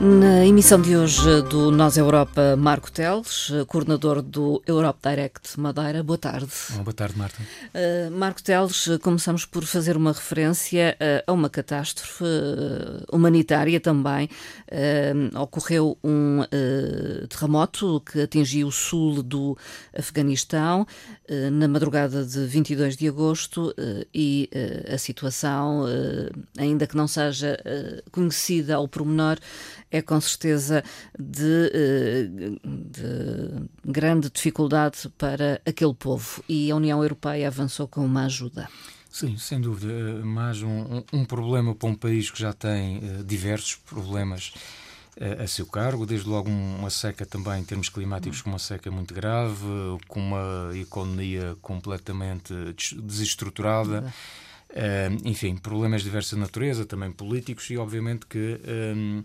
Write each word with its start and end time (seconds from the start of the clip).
na 0.00 0.46
emissão 0.46 0.80
de 0.80 0.96
hoje 0.96 1.42
do 1.50 1.72
Nós 1.72 1.96
Europa, 1.96 2.54
Marco 2.56 2.90
Teles, 2.90 3.50
coordenador 3.66 4.22
do 4.22 4.62
Europe 4.64 5.00
Direct 5.02 5.58
Madeira. 5.58 6.04
Boa 6.04 6.16
tarde. 6.16 6.46
Boa 6.84 6.92
tarde, 6.92 7.18
Marta. 7.18 7.36
Uh, 7.42 8.10
Marco 8.12 8.40
Teles, 8.40 8.88
começamos 9.02 9.44
por 9.44 9.64
fazer 9.64 9.96
uma 9.96 10.12
referência 10.12 10.96
uh, 11.00 11.24
a 11.26 11.32
uma 11.32 11.50
catástrofe 11.50 12.22
uh, 12.22 13.04
humanitária 13.12 13.80
também. 13.80 14.28
ocorreu 15.34 15.98
um 16.04 16.42
terremoto 17.28 18.00
que 18.00 18.20
atingiu 18.20 18.68
o 18.68 18.72
sul 18.72 19.22
do 19.22 19.56
Afeganistão 19.96 20.86
na 21.52 21.66
madrugada 21.66 22.24
de 22.24 22.46
22 22.46 22.96
de 22.96 23.08
agosto 23.08 23.74
e 24.14 24.50
a 24.92 24.98
situação, 24.98 25.84
ainda 26.58 26.86
que 26.86 26.96
não 26.96 27.08
seja 27.08 27.58
conhecida 28.12 28.76
ao 28.76 28.86
pormenor, 28.86 29.38
é 29.90 30.02
com 30.02 30.20
certeza 30.20 30.84
de, 31.18 31.70
eh, 31.72 32.28
de, 32.64 33.68
grande 33.84 34.30
dificuldade 34.30 35.08
para 35.16 35.60
aquele 35.66 35.94
povo 35.94 36.42
e 36.48 36.70
a 36.70 36.76
União 36.76 37.02
Europeia 37.02 37.48
avançou 37.48 37.88
com 37.88 38.04
uma 38.04 38.24
ajuda. 38.24 38.68
Sim, 39.10 39.36
sem 39.38 39.60
dúvida. 39.60 39.92
Eh, 39.92 40.24
mais 40.24 40.62
um, 40.62 41.02
um 41.12 41.24
problema 41.24 41.74
para 41.74 41.88
um 41.88 41.94
país 41.94 42.30
que 42.30 42.38
já 42.38 42.52
tem 42.52 42.98
uh, 42.98 43.24
diversos 43.24 43.76
problemas 43.76 44.52
uh, 45.16 45.42
a 45.42 45.46
seu 45.46 45.66
cargo, 45.66 46.04
desde 46.04 46.28
logo 46.28 46.50
uma 46.50 46.90
seca 46.90 47.24
também 47.24 47.60
em 47.60 47.64
termos 47.64 47.88
climáticos, 47.88 48.42
com 48.42 48.50
uma 48.50 48.58
seca 48.58 48.90
muito 48.90 49.14
grave, 49.14 49.64
com 50.06 50.20
uma 50.20 50.70
economia 50.76 51.56
completamente 51.62 52.54
desestruturada. 53.02 54.12
Enfim, 55.24 55.56
problemas 55.56 56.02
de 56.02 56.08
diversa 56.08 56.36
natureza, 56.36 56.84
também 56.84 57.10
políticos, 57.10 57.70
e 57.70 57.78
obviamente 57.78 58.26
que 58.26 58.60
eh, 58.62 59.22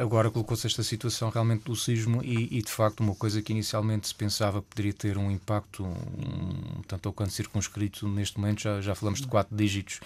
agora 0.00 0.30
colocou-se 0.30 0.66
esta 0.66 0.82
situação 0.82 1.28
realmente 1.28 1.64
do 1.64 1.76
sismo 1.76 2.22
e, 2.22 2.58
e, 2.58 2.62
de 2.62 2.70
facto 2.70 3.00
uma 3.00 3.14
coisa 3.14 3.42
que 3.42 3.52
inicialmente 3.52 4.08
se 4.08 4.14
pensava 4.14 4.62
poderia 4.62 4.92
ter 4.92 5.18
um 5.18 5.30
impacto 5.30 5.84
um, 5.84 6.82
tanto 6.88 7.08
ao 7.08 7.12
quanto 7.12 7.32
circunscrito 7.32 8.08
neste 8.08 8.38
momento 8.38 8.62
já, 8.62 8.80
já 8.80 8.94
falamos 8.94 9.20
de 9.20 9.26
quatro 9.26 9.54
dígitos 9.54 10.00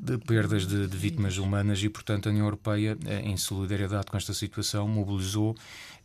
de 0.00 0.16
perdas 0.16 0.66
de, 0.66 0.86
de, 0.86 0.96
vítimas 0.96 1.36
humanas 1.36 1.82
e, 1.82 1.88
portanto, 1.90 2.26
a 2.26 2.30
União 2.30 2.46
Europeia, 2.46 2.96
eh, 3.04 3.20
em 3.20 3.36
solidariedade 3.36 4.06
com 4.06 4.16
esta 4.16 4.32
situação, 4.32 4.88
mobilizou 4.88 5.54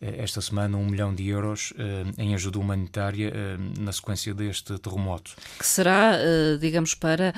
eh, 0.01 0.15
esta 0.17 0.41
semana 0.41 0.75
um 0.75 0.85
milhão 0.85 1.15
de 1.15 1.29
euros 1.29 1.71
em 2.17 2.35
ajuda 2.35 2.59
humanitária 2.59 3.31
na 3.79 3.93
sequência 3.93 4.33
deste 4.33 4.77
terremoto. 4.79 5.31
Que 5.57 5.65
será, 5.65 6.17
digamos, 6.59 6.93
para 6.93 7.33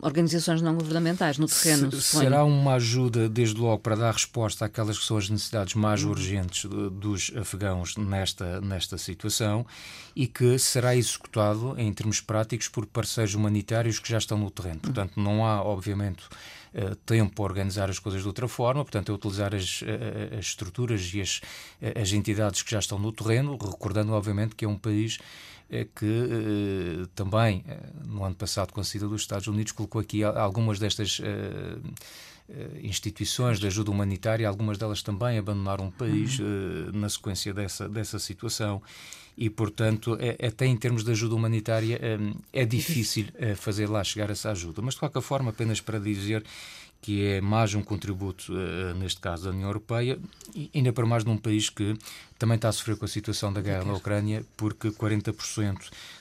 organizações 0.00 0.60
não 0.60 0.74
governamentais 0.74 1.38
no 1.38 1.46
terreno. 1.46 1.90
Se, 1.92 2.18
será 2.18 2.44
uma 2.44 2.74
ajuda, 2.74 3.28
desde 3.28 3.58
logo, 3.60 3.78
para 3.78 3.96
dar 3.96 4.12
resposta 4.12 4.64
àquelas 4.64 4.98
que 4.98 5.04
são 5.04 5.16
as 5.16 5.30
necessidades 5.30 5.74
mais 5.74 6.04
uhum. 6.04 6.10
urgentes 6.10 6.68
dos 6.92 7.32
afegãos 7.36 7.96
nesta, 7.96 8.60
nesta 8.60 8.98
situação 8.98 9.66
e 10.14 10.26
que 10.26 10.58
será 10.58 10.94
executado, 10.94 11.74
em 11.78 11.92
termos 11.92 12.20
práticos, 12.20 12.68
por 12.68 12.86
parceiros 12.86 13.34
humanitários 13.34 13.98
que 13.98 14.08
já 14.08 14.18
estão 14.18 14.38
no 14.38 14.50
terreno. 14.50 14.76
Uhum. 14.76 14.80
Portanto, 14.80 15.20
não 15.20 15.44
há, 15.44 15.62
obviamente, 15.62 16.24
eh, 16.78 16.94
tempo 17.06 17.34
para 17.34 17.44
organizar 17.44 17.88
as 17.88 17.98
coisas 17.98 18.20
de 18.20 18.28
outra 18.28 18.46
forma, 18.46 18.84
portanto, 18.84 19.10
é 19.10 19.14
utilizar 19.14 19.54
as, 19.54 19.82
eh, 19.82 20.36
as 20.38 20.44
estruturas 20.44 21.10
e 21.14 21.22
as, 21.22 21.40
eh, 21.80 21.98
as 21.98 22.12
entidades 22.12 22.62
que 22.62 22.70
já 22.70 22.78
estão 22.78 22.98
no 22.98 23.10
terreno, 23.10 23.56
recordando, 23.56 24.12
obviamente, 24.12 24.54
que 24.54 24.66
é 24.66 24.68
um 24.68 24.76
país 24.76 25.18
que 25.96 27.08
também, 27.16 27.64
no 28.04 28.22
ano 28.22 28.36
passado, 28.36 28.72
com 28.72 28.80
a 28.80 28.84
saída 28.84 29.08
dos 29.08 29.22
Estados 29.22 29.48
Unidos, 29.48 29.72
colocou 29.72 30.00
aqui 30.00 30.22
algumas 30.22 30.78
destas 30.78 31.20
instituições 32.80 33.58
de 33.58 33.66
ajuda 33.66 33.90
humanitária, 33.90 34.46
algumas 34.46 34.78
delas 34.78 35.02
também 35.02 35.38
abandonaram 35.38 35.88
o 35.88 35.90
país 35.90 36.38
uhum. 36.38 36.92
na 36.92 37.08
sequência 37.08 37.52
dessa, 37.52 37.88
dessa 37.88 38.20
situação 38.20 38.80
e, 39.36 39.50
portanto, 39.50 40.16
é, 40.20 40.46
até 40.46 40.66
em 40.66 40.76
termos 40.76 41.04
de 41.04 41.10
ajuda 41.10 41.34
humanitária 41.34 42.00
é 42.52 42.64
difícil 42.64 43.26
fazer 43.56 43.88
lá 43.88 44.02
chegar 44.02 44.30
essa 44.30 44.50
ajuda. 44.50 44.80
Mas, 44.80 44.94
de 44.94 45.00
qualquer 45.00 45.22
forma, 45.22 45.50
apenas 45.50 45.80
para 45.80 45.98
dizer 45.98 46.44
que 47.06 47.24
é 47.24 47.40
mais 47.40 47.72
um 47.72 47.82
contributo, 47.82 48.52
uh, 48.52 48.94
neste 48.94 49.20
caso, 49.20 49.44
da 49.44 49.50
União 49.50 49.68
Europeia, 49.68 50.18
e 50.52 50.70
ainda 50.74 50.92
para 50.92 51.06
mais 51.06 51.24
num 51.24 51.36
país 51.36 51.70
que 51.70 51.96
também 52.38 52.56
está 52.56 52.68
a 52.68 52.72
sofrer 52.72 52.96
com 52.96 53.04
a 53.04 53.08
situação 53.08 53.52
da 53.52 53.60
guerra 53.60 53.84
na 53.84 53.92
Ucrânia, 53.94 54.44
porque 54.56 54.90
40% 54.90 55.76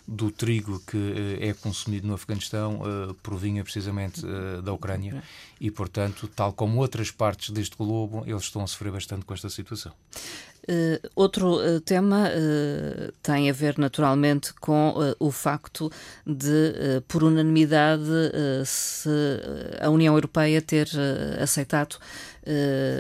do 0.08 0.30
trigo 0.30 0.80
que 0.86 0.96
uh, 0.96 1.38
é 1.42 1.54
consumido 1.54 2.08
no 2.08 2.14
Afeganistão 2.14 2.82
provinha 3.24 3.64
precisamente 3.64 4.22
da 4.64 4.74
Ucrânia 4.74 5.24
e, 5.60 5.72
portanto, 5.72 6.28
tal 6.28 6.54
como 6.54 6.80
outras 6.80 7.10
partes 7.10 7.50
deste 7.50 7.76
globo, 7.76 8.24
eles 8.28 8.44
estão 8.44 8.62
a 8.64 8.68
sofrer 8.68 8.92
bastante 8.92 9.26
com 9.26 9.34
esta 9.34 9.50
situação. 9.50 9.92
Uh, 10.68 11.10
outro 11.16 11.58
uh, 11.58 11.80
tema 11.80 12.28
uh, 12.28 13.12
tem 13.22 13.52
a 13.52 13.54
ver 13.54 13.78
naturalmente 13.78 14.52
com 14.56 14.96
o 15.20 15.30
facto 15.30 15.92
de, 16.26 17.02
por 17.08 17.24
unanimidade, 17.24 18.04
se 18.66 19.10
a 19.80 19.90
União 19.90 20.16
Europeia 20.16 20.62
ter 20.62 20.90
aceitado 21.40 21.98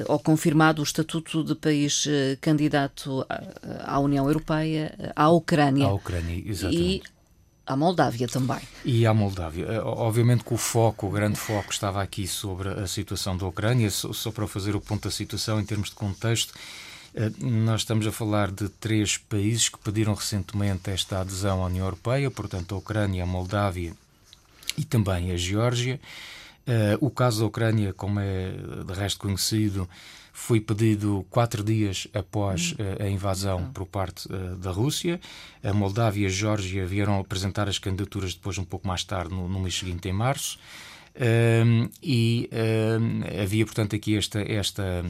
ou 0.08 0.20
confirmado 0.20 0.82
o 0.82 0.84
estatuto 0.84 1.44
de 1.44 1.56
país 1.56 2.08
candidato 2.42 3.26
à, 3.30 3.96
à 3.96 4.00
União 4.00 4.28
Europeia 4.28 5.14
à 5.16 5.30
Ucrânia. 5.30 5.88
À 5.88 5.94
Ucrânia, 5.94 6.44
exatamente. 6.46 7.04
E 7.08 7.16
à 7.66 7.76
Moldávia 7.76 8.28
também. 8.28 8.62
E 8.84 9.06
à 9.06 9.14
Moldávia. 9.14 9.84
Obviamente 9.84 10.44
que 10.44 10.54
o 10.54 10.58
foco, 10.58 11.08
o 11.08 11.12
grande 11.12 11.38
foco, 11.38 11.72
estava 11.72 12.02
aqui 12.02 12.28
sobre 12.28 12.70
a 12.70 12.88
situação 12.88 13.36
da 13.38 13.46
Ucrânia, 13.48 13.90
só, 13.90 14.14
só 14.14 14.32
para 14.32 14.48
fazer 14.48 14.76
o 14.76 14.82
ponto 14.82 15.04
da 15.04 15.12
situação 15.12 15.60
em 15.60 15.66
termos 15.66 15.90
de 15.90 15.96
contexto. 15.96 16.54
Eh, 17.16 17.32
nós 17.40 17.82
estamos 17.82 18.06
a 18.06 18.12
falar 18.12 18.52
de 18.52 18.68
três 18.68 19.18
países 19.18 19.70
que 19.70 19.80
pediram 19.80 20.14
recentemente 20.14 20.90
esta 20.90 21.22
adesão 21.22 21.64
à 21.64 21.68
União 21.68 21.86
Europeia, 21.86 22.30
portanto, 22.30 22.76
a 22.76 22.78
Ucrânia, 22.78 23.24
a 23.24 23.26
Moldávia 23.26 23.94
e 24.78 24.84
também 24.84 25.32
a 25.32 25.38
Geórgia. 25.38 26.00
Eh, 26.68 26.98
o 27.00 27.10
caso 27.10 27.40
da 27.40 27.46
Ucrânia, 27.46 27.94
como 27.94 28.20
é 28.20 28.52
de 28.86 28.94
resto 28.94 29.20
conhecido, 29.20 29.90
foi 30.34 30.60
pedido 30.60 31.26
quatro 31.30 31.64
dias 31.64 32.10
após 32.14 32.74
uh, 32.74 33.04
a 33.04 33.08
invasão 33.08 33.60
uhum. 33.60 33.72
por 33.72 33.86
parte 33.86 34.28
da 34.58 34.70
Rússia. 34.70 35.18
A 35.64 35.72
Moldávia 35.72 36.24
e 36.24 36.26
a 36.26 36.30
Geórgia 36.30 36.86
vieram 36.86 37.18
apresentar 37.18 37.70
as 37.70 37.80
candidaturas 37.80 38.34
depois, 38.34 38.58
um 38.58 38.66
pouco 38.66 38.86
mais 38.86 39.02
tarde, 39.06 39.34
no 39.34 39.62
mês 39.62 39.80
seguinte, 39.80 40.10
em 40.10 40.12
março. 40.12 40.60
Um, 41.18 41.90
e 42.04 42.50
um, 42.52 43.42
havia, 43.42 43.66
portanto, 43.66 43.96
aqui 43.96 44.18
esta, 44.18 44.42
esta, 44.42 45.06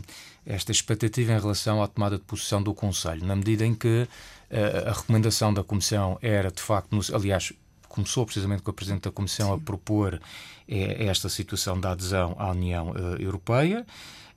esta 0.45 0.71
expectativa 0.71 1.33
em 1.33 1.39
relação 1.39 1.81
à 1.81 1.87
tomada 1.87 2.17
de 2.17 2.23
posição 2.23 2.61
do 2.61 2.73
Conselho, 2.73 3.25
na 3.25 3.35
medida 3.35 3.65
em 3.65 3.73
que 3.73 4.03
uh, 4.51 4.89
a 4.89 4.91
recomendação 4.91 5.53
da 5.53 5.63
Comissão 5.63 6.19
era, 6.21 6.51
de 6.51 6.61
facto, 6.61 6.95
no, 6.95 7.01
aliás, 7.15 7.51
começou 7.89 8.25
precisamente 8.25 8.61
com 8.61 8.69
a 8.69 8.73
Presidente 8.73 9.03
da 9.03 9.11
Comissão 9.11 9.47
Sim. 9.47 9.55
a 9.55 9.57
propor 9.57 10.21
é, 10.67 11.05
esta 11.05 11.29
situação 11.29 11.79
da 11.79 11.91
adesão 11.91 12.35
à 12.37 12.51
União 12.51 12.91
uh, 12.91 13.19
Europeia. 13.19 13.85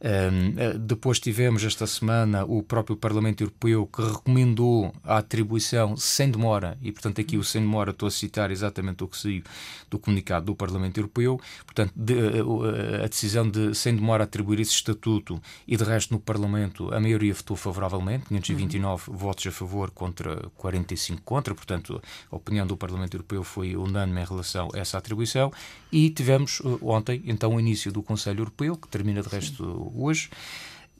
Um, 0.00 0.78
depois 0.78 1.18
tivemos 1.18 1.64
esta 1.64 1.84
semana 1.84 2.44
o 2.44 2.62
próprio 2.62 2.96
Parlamento 2.96 3.40
Europeu 3.42 3.84
que 3.84 4.00
recomendou 4.00 4.94
a 5.02 5.18
atribuição 5.18 5.96
sem 5.96 6.30
demora, 6.30 6.78
e 6.80 6.92
portanto 6.92 7.20
aqui 7.20 7.36
o 7.36 7.42
sem 7.42 7.62
demora 7.62 7.90
estou 7.90 8.06
a 8.06 8.10
citar 8.10 8.52
exatamente 8.52 9.02
o 9.02 9.08
que 9.08 9.18
saiu 9.18 9.42
do 9.90 9.98
comunicado 9.98 10.46
do 10.46 10.54
Parlamento 10.54 10.98
Europeu, 10.98 11.40
portanto 11.66 11.92
de, 11.96 12.14
a, 12.14 13.04
a 13.04 13.08
decisão 13.08 13.48
de 13.50 13.74
sem 13.74 13.92
demora 13.94 14.22
atribuir 14.22 14.60
esse 14.60 14.70
estatuto 14.70 15.42
e 15.66 15.76
de 15.76 15.82
resto 15.82 16.14
no 16.14 16.20
Parlamento 16.20 16.94
a 16.94 17.00
maioria 17.00 17.34
votou 17.34 17.56
favoravelmente, 17.56 18.26
529 18.28 19.10
uhum. 19.10 19.16
votos 19.16 19.46
a 19.48 19.50
favor 19.50 19.90
contra 19.90 20.48
45 20.56 21.22
contra, 21.22 21.54
portanto 21.56 22.00
a 22.30 22.36
opinião 22.36 22.68
do 22.68 22.76
Parlamento 22.76 23.14
Europeu 23.14 23.42
foi 23.42 23.74
unânime 23.74 24.20
em 24.20 24.24
relação 24.24 24.68
a 24.72 24.78
essa 24.78 24.96
atribuição 24.96 25.50
e 25.90 26.08
tivemos 26.10 26.62
ontem 26.80 27.20
então 27.26 27.56
o 27.56 27.58
início 27.58 27.90
do 27.90 28.00
Conselho 28.00 28.40
Europeu, 28.42 28.76
que 28.76 28.86
termina 28.86 29.22
de 29.22 29.28
resto 29.28 29.87
hoje, 29.94 30.30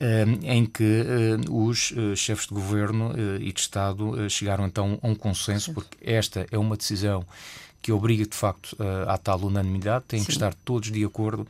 eh, 0.00 0.25
em 0.44 0.64
que 0.64 0.85
eh, 0.85 1.50
os 1.50 1.93
eh, 1.96 2.14
chefes 2.14 2.46
de 2.46 2.55
governo 2.55 3.12
e 3.40 3.52
de 3.52 3.61
Estado 3.61 4.31
chegaram 4.31 4.64
então 4.64 4.96
a 5.02 5.08
um 5.08 5.14
consenso, 5.14 5.75
porque 5.75 5.96
esta 6.00 6.46
é 6.52 6.58
uma 6.58 6.76
decisão 6.76 7.26
que 7.82 7.90
obriga 7.90 8.25
de 8.25 8.37
facto 8.37 8.76
à 9.06 9.17
tal 9.17 9.40
unanimidade, 9.40 10.05
têm 10.08 10.20
Sim. 10.20 10.26
que 10.26 10.32
estar 10.32 10.52
todos 10.52 10.90
de 10.90 11.05
acordo 11.05 11.46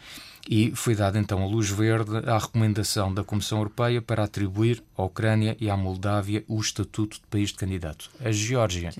e 0.49 0.71
foi 0.75 0.95
dada 0.95 1.19
então 1.19 1.43
a 1.43 1.47
luz 1.47 1.71
verde 1.71 2.19
à 2.27 2.39
recomendação 2.39 3.13
da 3.13 3.25
Comissão 3.25 3.59
Europeia 3.59 4.01
para 4.03 4.25
atribuir 4.25 4.83
à 4.97 5.05
Ucrânia 5.05 5.57
e 5.59 5.71
à 5.71 5.77
Moldávia 5.77 6.45
o 6.47 6.61
estatuto 6.61 7.17
de 7.17 7.27
país 7.31 7.49
de 7.49 7.57
candidato. 7.57 8.11
A 8.23 8.31
Geórgia 8.31 8.93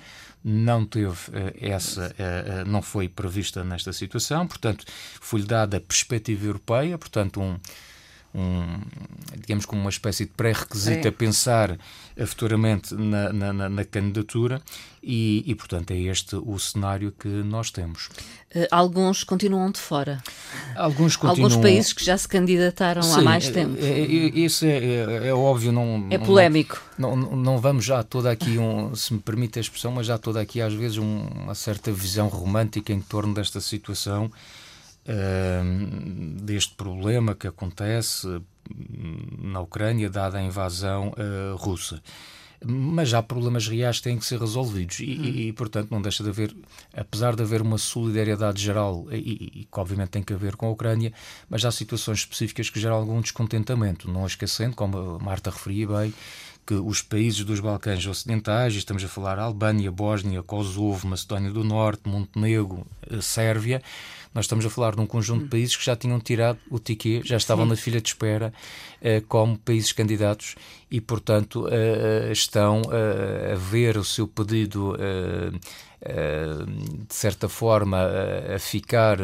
não 0.43 0.85
teve 0.85 1.19
essa, 1.61 2.13
não 2.65 2.81
foi 2.81 3.07
prevista 3.07 3.63
nesta 3.63 3.93
situação, 3.93 4.47
portanto 4.47 4.85
foi-lhe 5.21 5.45
dada 5.45 5.77
a 5.77 5.81
perspectiva 5.81 6.45
europeia, 6.45 6.97
portanto 6.97 7.39
um 7.39 7.59
um, 8.33 8.81
digamos, 9.37 9.65
como 9.65 9.81
uma 9.81 9.89
espécie 9.89 10.25
de 10.25 10.31
pré-requisito 10.31 11.07
é. 11.07 11.09
a 11.09 11.11
pensar 11.11 11.77
futuramente 12.27 12.93
na, 12.93 13.31
na, 13.31 13.69
na 13.69 13.85
candidatura 13.85 14.61
e, 15.01 15.43
e, 15.47 15.55
portanto, 15.55 15.91
é 15.91 15.97
este 15.97 16.35
o 16.35 16.59
cenário 16.59 17.13
que 17.17 17.27
nós 17.27 17.71
temos. 17.71 18.09
Uh, 18.53 18.67
alguns 18.69 19.23
continuam 19.23 19.71
de 19.71 19.79
fora. 19.79 20.21
Alguns, 20.75 21.15
continuam... 21.15 21.49
Alguns 21.49 21.61
países 21.61 21.93
que 21.93 22.03
já 22.03 22.17
se 22.17 22.27
candidataram 22.27 23.01
Sim, 23.01 23.19
há 23.19 23.21
mais 23.21 23.47
é, 23.47 23.51
tempo. 23.51 23.77
É, 23.79 23.87
é, 23.87 24.03
isso 24.03 24.65
é, 24.65 24.77
é, 24.77 25.27
é, 25.27 25.33
óbvio. 25.33 25.71
Não, 25.71 26.07
é 26.09 26.17
polémico. 26.17 26.81
Não, 26.97 27.15
não, 27.15 27.35
não, 27.35 27.57
vamos 27.57 27.85
já 27.85 28.03
toda 28.03 28.29
aqui, 28.29 28.57
um, 28.57 28.93
se 28.93 29.13
me 29.13 29.19
permite 29.19 29.57
a 29.57 29.61
expressão, 29.61 29.91
mas 29.91 30.05
já 30.05 30.17
toda 30.17 30.41
aqui 30.41 30.61
às 30.61 30.73
vezes 30.73 30.97
um, 30.97 31.27
uma 31.27 31.55
certa 31.55 31.91
visão 31.91 32.27
romântica 32.27 32.91
em 32.91 32.99
torno 32.99 33.33
desta 33.33 33.61
situação 33.61 34.29
deste 36.41 36.75
problema 36.75 37.35
que 37.35 37.47
acontece 37.47 38.27
na 39.39 39.61
Ucrânia, 39.61 40.09
dada 40.09 40.37
a 40.37 40.43
invasão 40.43 41.09
uh, 41.09 41.55
russa. 41.55 42.01
Mas 42.63 43.13
há 43.13 43.23
problemas 43.23 43.67
reais 43.67 43.97
que 43.97 44.03
têm 44.03 44.17
que 44.17 44.25
ser 44.25 44.37
resolvidos 44.37 44.99
e, 44.99 45.05
e, 45.05 45.47
e, 45.47 45.53
portanto, 45.53 45.89
não 45.91 46.01
deixa 46.01 46.23
de 46.23 46.29
haver, 46.29 46.53
apesar 46.93 47.33
de 47.33 47.41
haver 47.41 47.61
uma 47.61 47.77
solidariedade 47.77 48.61
geral, 48.61 49.07
e, 49.11 49.15
e, 49.61 49.63
que 49.63 49.79
obviamente 49.79 50.09
tem 50.09 50.21
que 50.21 50.33
haver 50.33 50.57
com 50.57 50.67
a 50.67 50.69
Ucrânia, 50.69 51.13
mas 51.49 51.63
há 51.63 51.71
situações 51.71 52.19
específicas 52.19 52.69
que 52.69 52.79
geram 52.79 52.97
algum 52.97 53.21
descontentamento. 53.21 54.11
Não 54.11 54.27
esquecendo, 54.27 54.75
como 54.75 54.97
a 54.97 55.19
Marta 55.19 55.49
referia 55.49 55.87
bem, 55.87 56.13
que 56.67 56.73
os 56.75 57.01
países 57.01 57.43
dos 57.43 57.59
Balcãs 57.59 58.05
Ocidentais, 58.05 58.75
estamos 58.75 59.03
a 59.03 59.07
falar 59.07 59.39
Albânia, 59.39 59.89
Bósnia, 59.89 60.43
Kosovo, 60.43 61.07
Macedónia 61.07 61.49
do 61.49 61.63
Norte, 61.63 62.07
Montenegro, 62.07 62.85
eh, 63.09 63.21
Sérvia, 63.21 63.81
nós 64.33 64.45
estamos 64.45 64.65
a 64.65 64.69
falar 64.69 64.95
de 64.95 65.01
um 65.01 65.07
conjunto 65.07 65.39
de 65.39 65.45
hum. 65.45 65.49
países 65.49 65.75
que 65.75 65.83
já 65.83 65.95
tinham 65.95 66.19
tirado 66.19 66.59
o 66.69 66.79
ticket, 66.79 67.25
já 67.25 67.37
estavam 67.37 67.65
Sim. 67.65 67.69
na 67.71 67.75
fila 67.75 68.01
de 68.01 68.09
espera 68.09 68.53
eh, 69.01 69.21
como 69.27 69.57
países 69.57 69.91
candidatos 69.91 70.55
e, 70.89 71.01
portanto, 71.01 71.67
eh 71.69 72.31
estão 72.31 72.81
eh, 72.91 73.53
a 73.53 73.55
ver 73.55 73.97
o 73.97 74.03
seu 74.03 74.27
pedido 74.27 74.95
de 77.07 77.13
certa 77.13 77.49
forma 77.49 77.97
a 78.55 78.57
ficar 78.57 79.17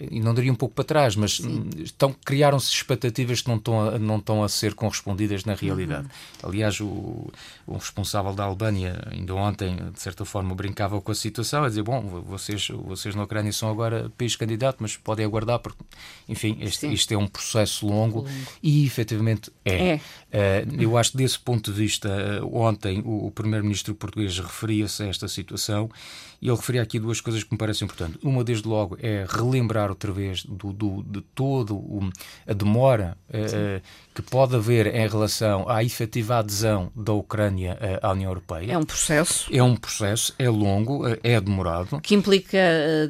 e 0.00 0.20
não 0.20 0.32
diria 0.32 0.52
um 0.52 0.54
pouco 0.54 0.74
para 0.74 0.84
trás, 0.84 1.16
mas 1.16 1.40
hum, 1.40 1.68
estão 1.78 2.14
criaram-se 2.24 2.70
expectativas 2.70 3.42
que 3.42 3.48
não 3.48 3.56
estão, 3.56 3.80
a, 3.80 3.98
não 3.98 4.18
estão 4.18 4.44
a 4.44 4.48
ser 4.48 4.74
correspondidas 4.74 5.44
na 5.44 5.54
realidade. 5.54 6.06
Uhum. 6.42 6.48
Aliás, 6.48 6.80
o, 6.80 7.30
o, 7.66 7.74
responsável 7.74 8.32
da 8.32 8.44
Albânia, 8.44 9.02
ainda 9.10 9.34
ontem, 9.34 9.76
de 9.92 10.00
certa 10.00 10.24
forma, 10.24 10.54
brincava 10.54 11.00
com 11.00 11.10
a 11.10 11.14
situação, 11.14 11.64
a 11.64 11.68
dizer: 11.68 11.82
bom, 11.82 12.00
vocês, 12.26 12.68
vocês 12.68 13.14
na 13.14 13.24
Ucrânia 13.24 13.52
são 13.52 13.68
agora 13.68 14.10
país 14.16 14.36
candidato, 14.36 14.76
mas 14.80 14.96
podem 14.96 15.26
aguardar, 15.26 15.58
porque, 15.58 15.82
enfim, 16.28 16.56
este, 16.60 16.86
isto 16.92 17.12
é 17.12 17.18
um 17.18 17.26
processo 17.26 17.86
longo, 17.86 18.18
longo. 18.20 18.30
e 18.62 18.86
efetivamente 18.86 19.50
é. 19.64 19.88
é. 19.88 20.00
Uh, 20.28 20.82
eu 20.82 20.96
acho 20.96 21.12
que 21.12 21.16
desse 21.16 21.38
ponto 21.38 21.72
de 21.72 21.76
vista, 21.76 22.08
uh, 22.42 22.56
ontem 22.56 23.00
o, 23.04 23.26
o 23.26 23.30
primeiro-ministro 23.32 23.94
português 23.94 24.38
referia-se 24.38 25.02
a 25.02 25.06
esta 25.06 25.26
situação 25.26 25.90
e 26.40 26.48
ele 26.48 26.56
referia 26.56 26.82
aqui 26.82 26.98
duas 26.98 27.20
coisas 27.20 27.42
que 27.42 27.52
me 27.52 27.58
parecem 27.58 27.84
importantes. 27.84 28.18
Uma, 28.22 28.44
desde 28.44 28.66
logo, 28.66 28.96
é 29.00 29.26
relembrar 29.28 29.90
outra 29.90 30.12
vez 30.12 30.44
do, 30.44 30.72
do 30.72 31.02
de 31.02 31.20
todo 31.34 31.74
o, 31.76 32.10
a 32.46 32.52
demora 32.52 33.16
uh, 33.28 33.82
que 34.14 34.22
pode 34.22 34.54
haver 34.54 34.86
em 34.86 35.08
relação 35.08 35.68
à 35.68 35.82
efetiva 35.82 36.38
adesão 36.38 36.92
da 36.94 37.12
Ucrânia 37.12 37.78
uh, 37.80 38.06
à 38.06 38.12
União 38.12 38.30
Europeia. 38.30 38.72
É 38.72 38.78
um 38.78 38.84
processo. 38.84 39.48
É 39.52 39.62
um 39.62 39.76
processo, 39.76 40.34
é 40.38 40.48
longo, 40.48 41.02
é 41.22 41.40
demorado. 41.40 42.00
Que 42.00 42.14
implica, 42.14 42.58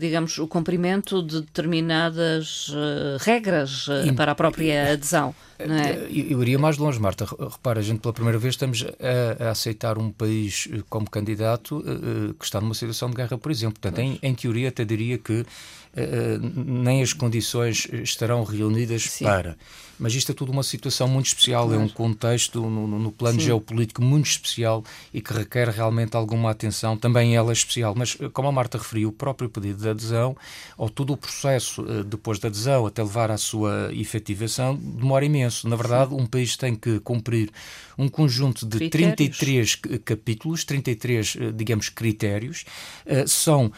digamos, 0.00 0.38
o 0.38 0.48
cumprimento 0.48 1.22
de 1.22 1.40
determinadas 1.40 2.72
regras 3.20 3.86
para 4.16 4.32
a 4.32 4.34
própria 4.34 4.92
adesão. 4.92 5.34
É? 5.58 6.06
Eu 6.10 6.40
iria 6.43 6.58
mais 6.58 6.78
longe, 6.78 7.00
Marta. 7.00 7.25
Repara, 7.25 7.81
a 7.81 7.82
gente 7.82 8.00
pela 8.00 8.14
primeira 8.14 8.38
vez 8.38 8.55
estamos 8.55 8.84
a, 8.84 9.46
a 9.46 9.50
aceitar 9.50 9.99
um 9.99 10.10
país 10.12 10.69
como 10.88 11.10
candidato 11.10 11.82
que 12.38 12.44
está 12.44 12.60
numa 12.60 12.75
situação 12.75 13.10
de 13.10 13.16
guerra, 13.16 13.37
por 13.37 13.50
exemplo. 13.50 13.78
Portanto, 13.81 13.99
em, 13.99 14.19
em 14.22 14.34
teoria, 14.34 14.69
até 14.69 14.84
diria 14.84 15.19
que 15.19 15.40
uh, 15.40 15.46
nem 16.54 17.02
as 17.02 17.12
condições 17.12 17.88
estarão 17.92 18.44
reunidas 18.44 19.02
Sim. 19.02 19.24
para. 19.24 19.56
Mas 19.98 20.14
isto 20.14 20.30
é 20.30 20.34
tudo 20.34 20.52
uma 20.52 20.62
situação 20.62 21.08
muito 21.08 21.26
especial, 21.26 21.66
claro. 21.66 21.80
é 21.80 21.84
um 21.84 21.88
contexto 21.88 22.60
no, 22.60 22.86
no 22.86 23.10
plano 23.10 23.40
Sim. 23.40 23.46
geopolítico 23.46 24.00
muito 24.00 24.26
especial 24.26 24.84
e 25.12 25.20
que 25.20 25.32
requer 25.32 25.68
realmente 25.68 26.16
alguma 26.16 26.52
atenção, 26.52 26.96
também 26.96 27.34
ela 27.34 27.50
é 27.50 27.52
especial. 27.52 27.94
Mas, 27.96 28.16
eh, 28.20 28.28
como 28.28 28.46
a 28.48 28.52
Marta 28.52 28.78
referiu, 28.78 29.08
o 29.08 29.12
próprio 29.12 29.48
pedido 29.48 29.82
de 29.82 29.88
adesão, 29.88 30.36
ou 30.76 30.88
todo 30.88 31.12
o 31.12 31.16
processo 31.16 31.82
depois 32.04 32.38
da 32.38 32.46
adesão 32.46 32.86
até 32.86 33.02
levar 33.02 33.30
à 33.30 33.36
sua 33.36 33.90
efetivação, 33.92 34.76
demora 34.76 35.24
imenso. 35.24 35.68
Na 35.68 35.74
verdade, 35.74 36.10
Sim. 36.10 36.20
um 36.20 36.26
país 36.26 36.56
tem 36.56 36.76
que 36.76 37.00
cumprir 37.00 37.50
um 37.96 38.08
conjunto 38.08 38.64
de 38.64 38.78
critérios. 38.78 39.16
33 39.16 39.74
capítulos, 40.04 40.64
33, 40.64 41.36
digamos, 41.54 41.88
critérios. 41.88 42.64
São 43.26 43.72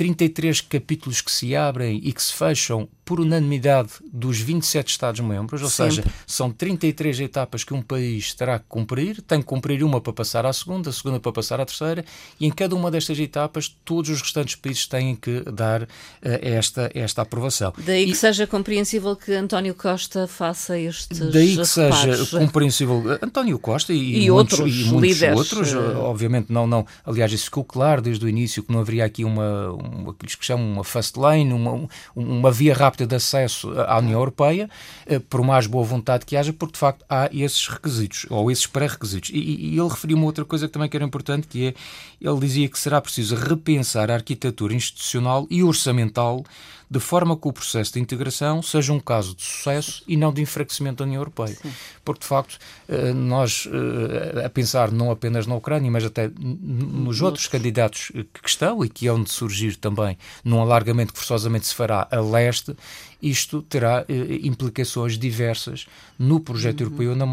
33 0.00 0.62
capítulos 0.62 1.20
que 1.20 1.30
se 1.30 1.54
abrem 1.54 2.00
e 2.02 2.10
que 2.10 2.22
se 2.22 2.32
fecham 2.32 2.88
por 3.10 3.18
unanimidade 3.18 3.90
dos 4.12 4.38
27 4.38 4.86
Estados-membros, 4.86 5.62
ou 5.62 5.68
Sempre. 5.68 5.96
seja, 5.96 6.08
são 6.24 6.48
33 6.48 7.18
etapas 7.18 7.64
que 7.64 7.74
um 7.74 7.82
país 7.82 8.32
terá 8.34 8.56
que 8.56 8.66
cumprir, 8.68 9.20
tem 9.22 9.40
que 9.40 9.46
cumprir 9.46 9.82
uma 9.82 10.00
para 10.00 10.12
passar 10.12 10.46
à 10.46 10.52
segunda, 10.52 10.90
a 10.90 10.92
segunda 10.92 11.18
para 11.18 11.32
passar 11.32 11.60
à 11.60 11.66
terceira, 11.66 12.04
e 12.38 12.46
em 12.46 12.52
cada 12.52 12.76
uma 12.76 12.88
destas 12.88 13.18
etapas 13.18 13.76
todos 13.84 14.10
os 14.10 14.22
restantes 14.22 14.54
países 14.54 14.86
têm 14.86 15.16
que 15.16 15.40
dar 15.40 15.82
uh, 15.82 15.88
esta, 16.22 16.88
esta 16.94 17.22
aprovação. 17.22 17.72
Daí 17.78 18.04
e, 18.04 18.12
que 18.12 18.16
seja 18.16 18.46
compreensível 18.46 19.16
que 19.16 19.32
António 19.32 19.74
Costa 19.74 20.28
faça 20.28 20.78
estes 20.78 21.18
Daí 21.32 21.56
que 21.56 21.66
seja 21.66 22.38
compreensível 22.38 23.02
António 23.20 23.58
Costa 23.58 23.92
e, 23.92 24.26
e 24.26 24.30
muitos, 24.30 24.60
outros, 24.60 24.76
e 24.76 24.84
muitos 24.84 25.18
líderes. 25.18 25.36
outros, 25.36 25.72
uh... 25.72 25.98
obviamente 25.98 26.52
não, 26.52 26.64
não, 26.64 26.86
aliás 27.04 27.32
isso 27.32 27.46
ficou 27.46 27.64
claro 27.64 28.00
desde 28.00 28.24
o 28.24 28.28
início 28.28 28.62
que 28.62 28.72
não 28.72 28.78
haveria 28.78 29.04
aqui 29.04 29.24
uma, 29.24 29.72
uma 29.72 30.14
que 30.14 30.28
chamam 30.40 30.74
uma 30.74 30.84
fast 30.84 31.18
lane, 31.18 31.52
uma, 31.52 31.88
uma 32.14 32.52
via 32.52 32.72
rápida 32.72 32.99
de 33.06 33.14
acesso 33.14 33.70
à 33.80 33.98
União 33.98 34.18
Europeia, 34.18 34.68
eh, 35.06 35.18
por 35.18 35.42
mais 35.42 35.66
boa 35.66 35.84
vontade 35.84 36.24
que 36.24 36.36
haja, 36.36 36.52
porque 36.52 36.72
de 36.72 36.78
facto 36.78 37.04
há 37.08 37.28
esses 37.32 37.66
requisitos, 37.68 38.26
ou 38.30 38.50
esses 38.50 38.66
pré-requisitos. 38.66 39.30
E, 39.30 39.38
e, 39.38 39.78
ele 39.78 39.88
referiu 39.88 40.16
uma 40.16 40.26
outra 40.26 40.44
coisa 40.44 40.66
que 40.66 40.72
também 40.72 40.88
que 40.88 40.96
era 40.96 41.04
importante, 41.04 41.46
que 41.46 41.68
é, 41.68 41.74
ele 42.20 42.40
dizia 42.40 42.68
que 42.68 42.78
será 42.78 43.00
preciso 43.00 43.34
repensar 43.34 44.10
a 44.10 44.14
arquitetura 44.14 44.74
institucional 44.74 45.46
e 45.50 45.62
orçamental 45.62 46.44
de 46.90 46.98
forma 46.98 47.36
que 47.36 47.46
o 47.46 47.52
processo 47.52 47.92
de 47.92 48.00
integração 48.00 48.60
seja 48.62 48.92
um 48.92 48.98
caso 48.98 49.34
de 49.36 49.42
sucesso 49.42 50.02
e 50.08 50.16
não 50.16 50.32
de 50.32 50.42
enfraquecimento 50.42 50.96
da 50.96 51.04
União 51.04 51.20
Europeia. 51.20 51.54
Sim. 51.54 51.72
Porque, 52.04 52.22
de 52.22 52.26
facto, 52.26 52.58
eh, 52.88 53.12
nós, 53.12 53.68
eh, 53.72 54.44
a 54.44 54.50
pensar 54.50 54.90
não 54.90 55.10
apenas 55.10 55.46
na 55.46 55.54
Ucrânia, 55.54 55.88
mas 55.88 56.04
até 56.04 56.28
nos 56.36 57.22
outros 57.22 57.46
candidatos 57.46 58.10
que 58.10 58.48
estão 58.48 58.84
e 58.84 58.88
que 58.88 59.06
hão 59.06 59.22
de 59.22 59.30
surgir 59.30 59.76
também 59.76 60.18
num 60.42 60.60
alargamento 60.60 61.12
que 61.12 61.18
forçosamente 61.18 61.66
se 61.68 61.74
fará 61.74 62.08
a 62.10 62.20
leste, 62.20 62.74
isto 63.22 63.62
terá 63.62 64.04
eh, 64.08 64.40
implicações 64.42 65.18
diversas 65.18 65.86
no 66.18 66.38
projeto 66.38 66.80
uhum. 66.80 66.86
europeu, 66.86 67.16
no, 67.16 67.26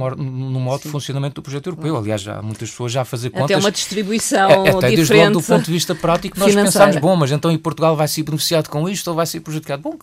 modo 0.60 0.82
Sim. 0.82 0.88
de 0.88 0.92
funcionamento 0.92 1.36
do 1.36 1.42
projeto 1.42 1.68
europeu. 1.68 1.94
Uhum. 1.94 2.00
Aliás, 2.00 2.28
há 2.28 2.42
muitas 2.42 2.70
pessoas 2.70 2.92
já 2.92 3.02
a 3.02 3.06
fazer 3.06 3.30
contas. 3.30 3.52
Até 3.52 3.58
uma 3.58 3.72
distribuição 3.72 4.50
até 4.50 4.90
diferente. 4.90 4.96
Desde 4.96 5.14
logo 5.14 5.32
do 5.32 5.42
ponto 5.42 5.66
de 5.66 5.72
vista 5.72 5.96
prático, 5.96 6.40
nós 6.40 6.56
pensamos, 6.56 6.98
bom, 6.98 7.16
mas 7.16 7.32
então 7.32 7.52
em 7.52 7.58
Portugal 7.58 7.96
vai 7.96 8.08
ser 8.08 8.24
beneficiado 8.24 8.70
com 8.70 8.88
isto 8.88 9.08
ou 9.10 9.16
vai 9.16 9.26
ser 9.26 9.42
prejudicado? 9.42 9.82
Bom, 9.82 9.98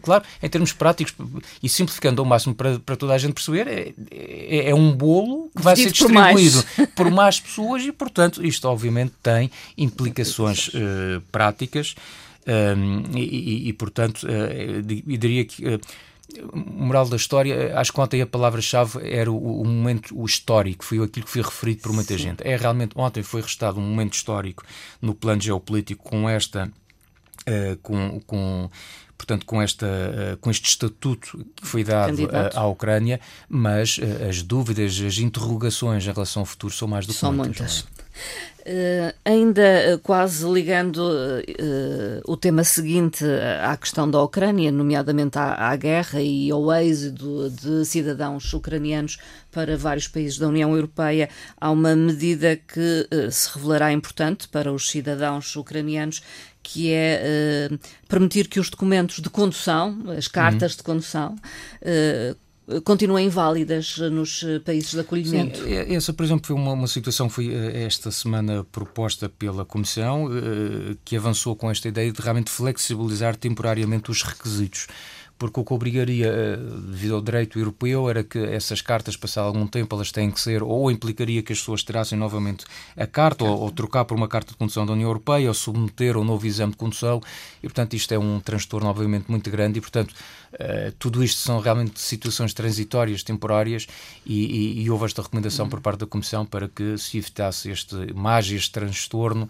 claro, 0.00 0.24
em 0.42 0.48
termos 0.48 0.72
práticos 0.72 1.14
e 1.62 1.68
simplificando 1.68 2.22
ao 2.22 2.26
máximo 2.26 2.54
para, 2.54 2.78
para 2.78 2.96
toda 2.96 3.12
a 3.12 3.18
gente 3.18 3.34
perceber, 3.34 3.66
é, 3.68 3.92
é, 4.10 4.70
é 4.70 4.74
um 4.74 4.92
bolo 4.92 5.50
que 5.54 5.62
vai 5.62 5.76
ser 5.76 5.90
distribuído 5.90 6.62
por 6.62 6.76
mais. 6.76 6.88
por 6.96 7.10
mais. 7.10 7.40
pessoas 7.40 7.82
e, 7.82 7.92
portanto, 7.92 8.44
isto 8.44 8.66
obviamente 8.66 9.12
tem 9.22 9.50
implicações 9.76 10.68
uh, 10.68 11.20
práticas 11.30 11.94
um, 12.46 13.16
e, 13.16 13.68
e, 13.68 13.72
portanto, 13.72 14.24
uh, 14.24 14.28
eu 14.28 14.82
diria 14.82 15.44
que. 15.44 15.66
Uh, 15.66 15.80
moral 16.54 17.06
da 17.08 17.16
história, 17.16 17.78
acho 17.78 17.92
que 17.92 18.00
ontem 18.00 18.22
a 18.22 18.26
palavra-chave 18.26 18.98
era 19.02 19.30
o, 19.30 19.60
o, 19.60 19.66
momento 19.66 20.18
o 20.18 20.24
histórico, 20.24 20.82
foi 20.82 20.96
aquilo 20.96 21.26
que 21.26 21.30
foi 21.30 21.42
referido 21.42 21.82
por 21.82 21.92
muita 21.92 22.16
Sim. 22.16 22.22
gente. 22.22 22.46
É 22.46 22.56
realmente, 22.56 22.92
ontem 22.96 23.22
foi 23.22 23.42
restado 23.42 23.78
um 23.78 23.82
momento 23.82 24.14
histórico 24.14 24.64
no 25.00 25.14
plano 25.14 25.42
geopolítico 25.42 26.02
com 26.02 26.28
esta. 26.28 26.72
Uh, 27.42 27.76
com, 27.82 28.20
com 28.20 28.70
portanto, 29.18 29.44
com, 29.44 29.60
esta, 29.60 29.86
com 30.40 30.50
este 30.50 30.68
estatuto 30.68 31.44
que 31.54 31.66
foi 31.66 31.84
dado 31.84 32.10
Candidato. 32.10 32.56
à 32.56 32.66
Ucrânia, 32.66 33.20
mas 33.48 34.00
as 34.28 34.42
dúvidas, 34.42 35.00
as 35.00 35.18
interrogações 35.18 36.04
em 36.06 36.12
relação 36.12 36.42
ao 36.42 36.46
futuro 36.46 36.72
são 36.72 36.88
mais 36.88 37.06
do 37.06 37.12
que 37.12 37.18
são 37.20 37.32
muitas. 37.32 37.84
muitas. 37.84 38.01
Uh, 38.62 39.12
ainda 39.24 39.96
uh, 39.96 39.98
quase 39.98 40.46
ligando 40.46 40.98
uh, 40.98 42.22
o 42.30 42.36
tema 42.36 42.62
seguinte 42.62 43.24
à 43.60 43.76
questão 43.76 44.08
da 44.08 44.22
Ucrânia, 44.22 44.70
nomeadamente 44.70 45.36
à, 45.36 45.70
à, 45.70 45.74
guerra 45.74 46.22
e 46.22 46.48
ao 46.48 46.72
êxodo 46.72 47.50
de 47.50 47.84
cidadãos 47.84 48.52
ucranianos 48.54 49.18
para 49.50 49.76
vários 49.76 50.06
países 50.06 50.38
da 50.38 50.46
União 50.46 50.76
Europeia, 50.76 51.28
há 51.60 51.72
uma 51.72 51.96
medida 51.96 52.54
que 52.54 53.08
se 53.32 53.50
revelará 53.52 53.92
importante 53.92 54.46
para 54.46 54.72
os 54.72 54.88
cidadãos 54.88 55.56
ucranianos, 55.56 56.22
que 56.62 56.92
é 56.92 57.68
permitir 58.08 58.46
que 58.46 58.60
os 58.60 58.70
documentos 58.70 59.20
de 59.20 59.28
condução, 59.28 60.04
as 60.16 60.28
cartas 60.28 60.72
uhum. 60.72 60.76
de 60.76 60.82
condução, 60.84 61.36
continuem 62.84 63.28
válidas 63.28 63.98
nos 63.98 64.44
países 64.64 64.92
de 64.92 65.00
acolhimento. 65.00 65.62
Sim, 65.62 65.94
essa, 65.94 66.12
por 66.12 66.24
exemplo, 66.24 66.46
foi 66.46 66.56
uma, 66.56 66.72
uma 66.72 66.86
situação 66.86 67.28
que 67.28 67.34
foi 67.34 67.52
esta 67.52 68.10
semana 68.10 68.64
proposta 68.70 69.28
pela 69.28 69.64
Comissão, 69.64 70.28
que 71.04 71.16
avançou 71.16 71.56
com 71.56 71.70
esta 71.70 71.88
ideia 71.88 72.12
de 72.12 72.20
realmente 72.20 72.50
flexibilizar 72.50 73.36
temporariamente 73.36 74.10
os 74.10 74.22
requisitos. 74.22 74.86
Porque 75.38 75.58
o 75.58 75.64
que 75.64 75.72
obrigaria, 75.72 76.26
eh, 76.28 76.56
devido 76.56 77.16
ao 77.16 77.20
direito 77.20 77.58
europeu, 77.58 78.08
era 78.08 78.22
que 78.22 78.38
essas 78.38 78.80
cartas, 78.80 79.16
passado 79.16 79.46
algum 79.46 79.66
tempo, 79.66 79.92
elas 79.96 80.12
têm 80.12 80.30
que 80.30 80.40
ser, 80.40 80.62
ou 80.62 80.88
implicaria 80.88 81.42
que 81.42 81.52
as 81.52 81.58
pessoas 81.58 81.82
tirassem 81.82 82.16
novamente 82.16 82.64
a 82.96 83.08
carta, 83.08 83.42
ou, 83.42 83.58
ou 83.58 83.70
trocar 83.72 84.04
por 84.04 84.16
uma 84.16 84.28
carta 84.28 84.52
de 84.52 84.56
condução 84.56 84.86
da 84.86 84.92
União 84.92 85.08
Europeia, 85.08 85.48
ou 85.48 85.54
submeter 85.54 86.16
um 86.16 86.22
novo 86.22 86.46
exame 86.46 86.70
de 86.70 86.78
condução, 86.78 87.20
e 87.60 87.62
portanto 87.62 87.94
isto 87.94 88.12
é 88.12 88.18
um 88.18 88.38
transtorno, 88.38 88.88
obviamente, 88.88 89.24
muito 89.28 89.50
grande, 89.50 89.78
e 89.78 89.80
portanto 89.80 90.14
uh, 90.54 90.92
tudo 90.98 91.22
isto 91.22 91.38
são 91.40 91.60
realmente 91.60 92.00
situações 92.00 92.52
transitórias, 92.54 93.22
temporárias, 93.22 93.86
e, 94.24 94.44
e, 94.44 94.82
e 94.82 94.90
houve 94.90 95.06
esta 95.06 95.22
recomendação 95.22 95.68
por 95.68 95.80
parte 95.80 96.00
da 96.00 96.06
Comissão 96.06 96.44
para 96.44 96.68
que 96.68 96.96
se 96.98 97.18
evitasse 97.18 97.70
este 97.70 98.12
mais 98.14 98.50
este 98.50 98.70
transtorno 98.70 99.48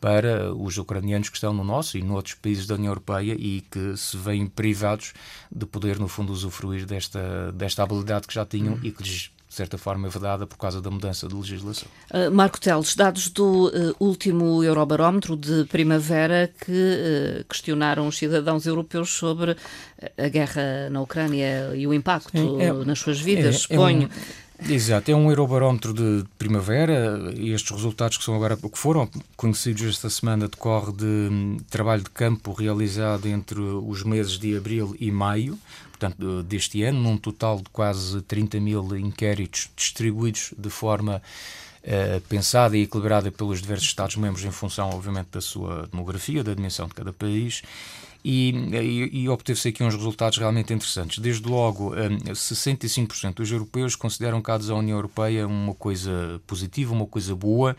para 0.00 0.52
os 0.54 0.76
ucranianos 0.76 1.30
que 1.30 1.36
estão 1.36 1.54
no 1.54 1.64
nosso 1.64 1.96
e 1.96 2.02
noutros 2.02 2.34
países 2.34 2.66
da 2.66 2.74
União 2.74 2.90
Europeia 2.90 3.34
e 3.38 3.62
que 3.70 3.96
se 3.96 4.18
veem 4.18 4.46
privados 4.46 5.14
de 5.50 5.64
poder, 5.64 5.98
no 5.98 6.08
fundo, 6.08 6.30
usufruir 6.30 6.84
desta, 6.84 7.50
desta 7.52 7.82
habilidade 7.82 8.26
que 8.26 8.34
já 8.34 8.44
tinham 8.44 8.78
e 8.82 8.90
que 8.92 9.02
lhes 9.02 9.30
de 9.54 9.58
certa 9.58 9.78
forma, 9.78 10.08
é 10.08 10.10
vedada 10.10 10.48
por 10.48 10.58
causa 10.58 10.82
da 10.82 10.90
mudança 10.90 11.28
de 11.28 11.34
legislação. 11.34 11.86
Uh, 12.12 12.28
Marco 12.28 12.60
Teles, 12.60 12.96
dados 12.96 13.28
do 13.28 13.68
uh, 13.68 13.94
último 14.00 14.64
Eurobarómetro 14.64 15.36
de 15.36 15.64
primavera 15.66 16.52
que 16.66 16.72
uh, 16.72 17.44
questionaram 17.44 18.08
os 18.08 18.18
cidadãos 18.18 18.66
europeus 18.66 19.10
sobre 19.10 19.56
a 20.18 20.28
guerra 20.28 20.90
na 20.90 21.00
Ucrânia 21.00 21.70
e 21.76 21.86
o 21.86 21.94
impacto 21.94 22.60
é, 22.60 22.64
é, 22.64 22.72
nas 22.72 22.98
suas 22.98 23.20
vidas, 23.20 23.54
é, 23.54 23.58
suponho. 23.58 24.02
É 24.02 24.06
um 24.06 24.43
Exato, 24.60 25.10
é 25.10 25.16
um 25.16 25.28
eurobarómetro 25.28 25.92
de 25.92 26.24
primavera 26.38 27.32
e 27.36 27.50
estes 27.50 27.72
resultados 27.72 28.16
que 28.16 28.24
são 28.24 28.36
agora 28.36 28.56
que 28.56 28.78
foram 28.78 29.10
conhecidos 29.36 29.82
esta 29.82 30.08
semana 30.08 30.48
decorre 30.48 30.92
de 30.92 31.04
hum, 31.04 31.56
trabalho 31.68 32.04
de 32.04 32.10
campo 32.10 32.52
realizado 32.52 33.26
entre 33.26 33.60
os 33.60 34.04
meses 34.04 34.38
de 34.38 34.56
abril 34.56 34.96
e 35.00 35.10
maio, 35.10 35.58
portanto 35.90 36.42
deste 36.44 36.82
ano, 36.84 37.00
num 37.00 37.18
total 37.18 37.58
de 37.58 37.68
quase 37.72 38.22
30 38.22 38.60
mil 38.60 38.96
inquéritos 38.96 39.68
distribuídos 39.76 40.54
de 40.56 40.70
forma 40.70 41.20
uh, 41.82 42.20
pensada 42.28 42.76
e 42.76 42.82
equilibrada 42.82 43.32
pelos 43.32 43.60
diversos 43.60 43.88
Estados-membros 43.88 44.44
em 44.44 44.52
função, 44.52 44.90
obviamente, 44.90 45.30
da 45.32 45.40
sua 45.40 45.88
demografia, 45.90 46.44
da 46.44 46.54
dimensão 46.54 46.86
de 46.86 46.94
cada 46.94 47.12
país 47.12 47.62
e, 48.24 48.50
e, 48.50 49.22
e 49.22 49.28
obteve-se 49.28 49.68
aqui 49.68 49.84
uns 49.84 49.94
resultados 49.94 50.38
realmente 50.38 50.72
interessantes. 50.72 51.18
Desde 51.18 51.46
logo, 51.46 51.94
65% 51.94 53.28
hum, 53.28 53.32
dos 53.32 53.50
europeus 53.52 53.94
consideram 53.94 54.40
que 54.40 54.50
a 54.50 54.54
adesão 54.54 54.76
à 54.76 54.78
União 54.78 54.96
Europeia 54.96 55.46
uma 55.46 55.74
coisa 55.74 56.40
positiva, 56.46 56.94
uma 56.94 57.06
coisa 57.06 57.36
boa, 57.36 57.76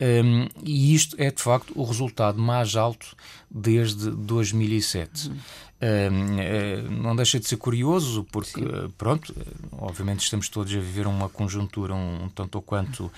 um, 0.00 0.48
e 0.64 0.94
isto 0.94 1.14
é 1.18 1.30
de 1.30 1.40
facto 1.40 1.72
o 1.76 1.84
resultado 1.84 2.40
mais 2.40 2.74
alto 2.74 3.14
desde 3.48 4.10
2007. 4.10 5.28
Uhum. 5.28 5.36
Um, 5.82 7.02
não 7.02 7.14
deixa 7.14 7.38
de 7.38 7.46
ser 7.46 7.56
curioso, 7.56 8.24
porque, 8.32 8.60
Sim. 8.60 8.92
pronto, 8.96 9.34
obviamente 9.72 10.20
estamos 10.20 10.48
todos 10.48 10.72
a 10.72 10.76
viver 10.76 11.06
uma 11.06 11.28
conjuntura 11.28 11.94
um, 11.94 12.28
tanto 12.34 12.56
ou 12.56 12.62
quanto 12.62 13.10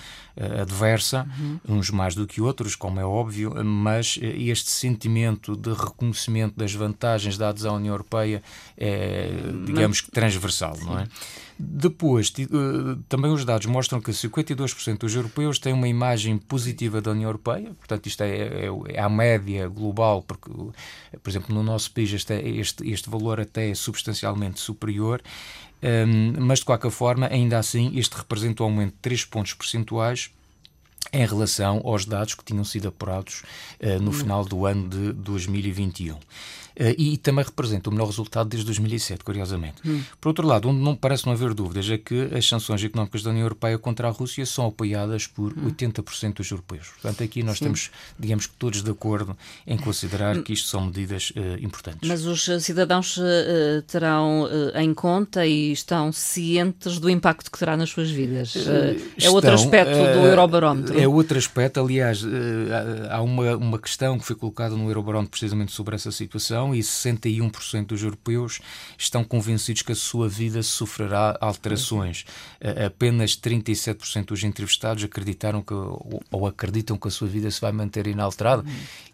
adversa, 0.61 1.27
uhum. 1.39 1.59
uns 1.77 1.89
mais 1.89 2.13
do 2.13 2.27
que 2.27 2.41
outros, 2.41 2.75
como 2.75 2.99
é 2.99 3.05
óbvio, 3.05 3.53
mas 3.63 4.19
este 4.21 4.69
sentimento 4.69 5.55
de 5.55 5.71
reconhecimento 5.71 6.55
das 6.57 6.73
vantagens 6.73 7.37
da 7.37 7.49
adesão 7.49 7.75
à 7.75 7.77
União 7.77 7.93
Europeia 7.93 8.43
é, 8.77 9.31
digamos 9.65 10.01
que, 10.01 10.11
transversal, 10.11 10.75
Sim. 10.75 10.85
não 10.85 10.99
é? 10.99 11.07
Depois, 11.59 12.31
eh, 12.39 12.45
também 13.09 13.31
os 13.31 13.43
dados 13.43 13.65
mostram 13.65 13.99
que 13.99 14.11
52% 14.11 14.99
dos 14.99 15.15
europeus 15.15 15.57
têm 15.57 15.73
uma 15.73 15.87
imagem 15.87 16.37
positiva 16.37 17.01
da 17.01 17.11
União 17.11 17.29
Europeia, 17.29 17.73
portanto, 17.73 18.05
isto 18.05 18.21
é, 18.21 18.29
é, 18.29 18.69
é 18.89 18.99
a 19.01 19.09
média 19.09 19.67
global, 19.67 20.21
porque, 20.21 20.51
por 20.51 21.29
exemplo, 21.29 21.55
no 21.55 21.63
nosso 21.63 21.91
país 21.91 22.13
este, 22.13 22.33
este, 22.33 22.87
este 22.87 23.09
valor 23.09 23.39
até 23.39 23.71
é 23.71 23.75
substancialmente 23.75 24.59
superior, 24.59 25.21
um, 25.81 26.45
mas 26.45 26.59
de 26.59 26.65
qualquer 26.65 26.91
forma, 26.91 27.27
ainda 27.27 27.57
assim, 27.57 27.97
este 27.97 28.15
representa 28.17 28.61
um 28.61 28.67
aumento 28.67 28.93
de 28.93 28.99
3 28.99 29.25
pontos 29.25 29.53
percentuais 29.53 30.31
em 31.11 31.25
relação 31.25 31.81
aos 31.83 32.05
dados 32.05 32.33
que 32.33 32.43
tinham 32.43 32.63
sido 32.63 32.87
apurados 32.87 33.43
uh, 33.81 34.01
no 34.01 34.09
hum. 34.09 34.13
final 34.13 34.45
do 34.45 34.65
ano 34.65 34.87
de 34.89 35.13
2021. 35.13 36.17
Eh, 36.79 36.95
e 36.97 37.17
também 37.17 37.43
representa 37.43 37.89
o 37.89 37.93
melhor 37.93 38.05
resultado 38.05 38.47
desde 38.47 38.65
2007, 38.67 39.23
curiosamente. 39.23 39.77
Hum. 39.85 40.01
Por 40.21 40.29
outro 40.29 40.45
lado, 40.45 40.69
onde 40.69 40.79
não 40.79 40.95
parece 40.95 41.25
não 41.25 41.33
haver 41.33 41.53
dúvidas 41.53 41.89
é 41.89 41.97
que 41.97 42.29
as 42.35 42.47
sanções 42.47 42.83
económicas 42.83 43.23
da 43.23 43.31
União 43.31 43.43
Europeia 43.43 43.77
contra 43.79 44.07
a 44.07 44.11
Rússia 44.11 44.45
são 44.45 44.67
apoiadas 44.67 45.25
por 45.25 45.53
hum. 45.53 45.71
80% 45.71 46.35
dos 46.35 46.51
europeus. 46.51 46.89
Portanto, 46.89 47.23
aqui 47.23 47.41
nós 47.41 47.57
Sim. 47.57 47.65
estamos, 47.65 47.91
digamos 48.19 48.45
que 48.45 48.53
todos 48.53 48.83
de 48.83 48.91
acordo 48.91 49.35
em 49.65 49.77
considerar 49.77 50.43
que 50.43 50.53
isto 50.53 50.67
são 50.67 50.85
medidas 50.85 51.31
uh, 51.31 51.63
importantes. 51.63 52.07
Mas 52.07 52.25
os 52.25 52.43
cidadãos 52.63 53.17
uh, 53.17 53.81
terão 53.87 54.43
uh, 54.43 54.77
em 54.77 54.93
conta 54.93 55.47
e 55.47 55.71
estão 55.71 56.11
cientes 56.11 56.99
do 56.99 57.09
impacto 57.09 57.49
que 57.49 57.57
terá 57.57 57.75
nas 57.75 57.89
suas 57.89 58.11
vidas. 58.11 58.55
é 59.19 59.29
outro 59.29 59.51
aspecto 59.51 59.93
do 59.93 60.27
Eurobarómetro. 60.27 60.96
É 60.99 61.07
outro 61.07 61.37
aspecto. 61.37 61.79
Aliás, 61.79 62.23
há 63.09 63.21
uma, 63.21 63.55
uma 63.55 63.79
questão 63.79 64.17
que 64.17 64.25
foi 64.25 64.35
colocada 64.35 64.75
no 64.75 64.89
Eurobarómetro 64.89 65.31
precisamente 65.31 65.71
sobre 65.71 65.95
essa 65.95 66.11
situação 66.11 66.73
e 66.73 66.79
61% 66.79 67.85
dos 67.85 68.03
europeus 68.03 68.59
estão 68.97 69.23
convencidos 69.23 69.81
que 69.81 69.91
a 69.91 69.95
sua 69.95 70.27
vida 70.27 70.61
sofrerá 70.63 71.37
alterações. 71.39 72.25
Apenas 72.85 73.31
37% 73.37 74.25
dos 74.25 74.43
entrevistados 74.43 75.03
acreditaram 75.03 75.61
que, 75.61 75.73
ou 75.73 76.47
acreditam 76.47 76.97
que 76.97 77.07
a 77.07 77.11
sua 77.11 77.27
vida 77.27 77.49
se 77.51 77.61
vai 77.61 77.71
manter 77.71 78.07
inalterada. 78.07 78.63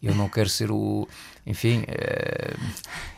Eu 0.02 0.16
não 0.16 0.30
quero 0.30 0.50
ser 0.50 0.72
o, 0.72 1.08
enfim, 1.46 1.84
eh, 1.88 2.54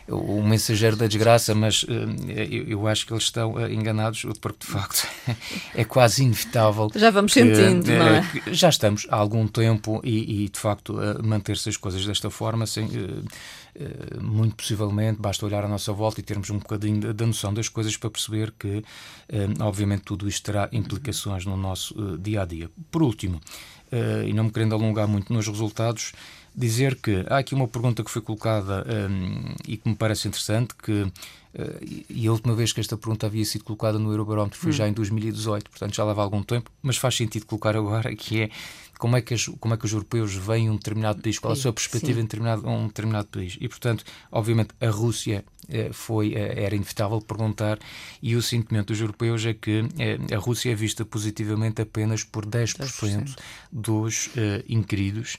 o 0.08 0.42
mensageiro 0.42 0.96
da 0.96 1.08
desgraça, 1.08 1.56
mas 1.56 1.86
eh, 1.90 2.64
eu 2.68 2.88
acho 2.88 3.06
que 3.06 3.14
eles 3.14 3.24
estão 3.24 3.60
eh, 3.60 3.74
enganados, 3.74 4.26
porque 4.40 4.66
de 4.66 4.72
facto 4.72 5.08
é 5.74 5.84
quase 5.84 6.24
inevitável. 6.24 6.90
Já 6.96 7.10
vamos 7.10 7.34
sentindo, 7.34 7.88
não 7.88 8.08
é? 8.08 8.24
Já 8.48 8.70
estamos 8.70 9.08
há 9.10 9.16
algum 9.16 9.48
tempo 9.48 10.02
e, 10.04 10.46
e 10.46 10.50
de 10.50 10.60
facto, 10.60 10.96
manter-se 11.24 11.70
as 11.70 11.78
coisas 11.78 12.06
desta 12.06 12.30
forma, 12.30 12.68
sem 12.68 12.86
eh, 12.86 13.24
muito 14.22 14.56
possivelmente 14.56 15.20
basta 15.20 15.46
olhar 15.46 15.64
à 15.64 15.68
nossa 15.68 15.92
volta 15.92 16.20
e 16.20 16.24
termos 16.24 16.50
um 16.50 16.60
bocadinho 16.60 17.14
da 17.14 17.26
noção 17.26 17.54
das 17.54 17.70
coisas 17.70 17.98
para 17.98 18.10
perceber 18.10 18.54
que, 18.58 18.84
eh, 19.30 19.48
obviamente, 19.60 20.04
tudo 20.04 20.28
isto 20.28 20.44
terá 20.44 20.70
implicações 20.72 21.46
no 21.46 21.58
nosso 21.58 21.94
eh, 21.98 22.18
dia 22.20 22.42
a 22.42 22.46
dia. 22.46 22.70
Por 22.92 23.04
último, 23.04 23.42
e 24.28 24.34
não 24.34 24.46
me 24.46 24.52
querendo 24.52 24.76
alongar 24.76 25.08
muito 25.08 25.32
nos 25.32 25.48
resultados, 25.48 26.12
dizer 26.56 26.96
que 26.96 27.26
há 27.30 27.38
aqui 27.38 27.54
uma 27.54 27.68
pergunta 27.68 28.04
que 28.04 28.10
foi 28.10 28.22
colocada 28.22 28.86
um, 29.10 29.54
e 29.68 29.76
que 29.76 29.90
me 29.90 29.96
parece 29.96 30.28
interessante, 30.28 30.74
que 30.76 31.02
uh, 31.02 31.12
e 32.10 32.28
a 32.28 32.32
última 32.32 32.56
vez 32.56 32.72
que 32.72 32.80
esta 32.80 32.96
pergunta 32.96 33.26
havia 33.26 33.44
sido 33.44 33.66
colocada 33.66 34.00
no 34.00 34.10
Eurobarómetro 34.12 34.58
foi 34.58 34.70
hum. 34.70 34.74
já 34.74 34.88
em 34.88 34.94
2018, 34.94 35.70
portanto 35.70 35.94
já 35.94 36.06
leva 36.06 36.22
algum 36.22 36.42
tempo, 36.42 36.72
mas 36.82 36.96
faz 36.98 37.16
sentido 37.16 37.46
colocar 37.46 37.76
agora, 37.76 38.14
que 38.16 38.44
é 38.44 38.50
como 39.00 39.18
é 39.18 39.22
que, 39.22 39.34
as, 39.34 39.46
como 39.46 39.74
é 39.74 39.78
que 39.78 39.86
os 39.86 39.92
europeus 39.92 40.34
veem 40.34 40.70
um 40.70 40.76
determinado 40.76 41.22
país, 41.22 41.40
qual 41.40 41.54
a 41.54 41.56
sua 41.56 41.74
perspectiva 41.74 42.20
em 42.20 42.24
determinado, 42.24 42.68
um 42.68 42.88
determinado 42.88 43.28
país. 43.28 43.58
E, 43.60 43.68
portanto, 43.68 44.04
obviamente, 44.32 44.70
a 44.80 44.90
Rússia 44.90 45.44
eh, 45.70 45.90
foi, 45.92 46.34
eh, 46.34 46.64
era 46.64 46.76
inevitável 46.76 47.20
perguntar, 47.22 47.80
e 48.22 48.36
o 48.36 48.42
sentimento 48.42 48.88
dos 48.88 49.02
europeus 49.02 49.46
é 49.46 49.54
que 49.54 49.86
eh, 49.98 50.18
a 50.34 50.38
Rússia 50.38 50.72
é 50.72 50.76
vista 50.76 51.04
positivamente 51.04 51.82
apenas 51.82 52.24
por 52.24 52.46
10%, 52.46 52.78
10%. 52.78 53.36
dos 53.72 54.28
uh, 54.28 54.64
inquiridos, 54.70 55.38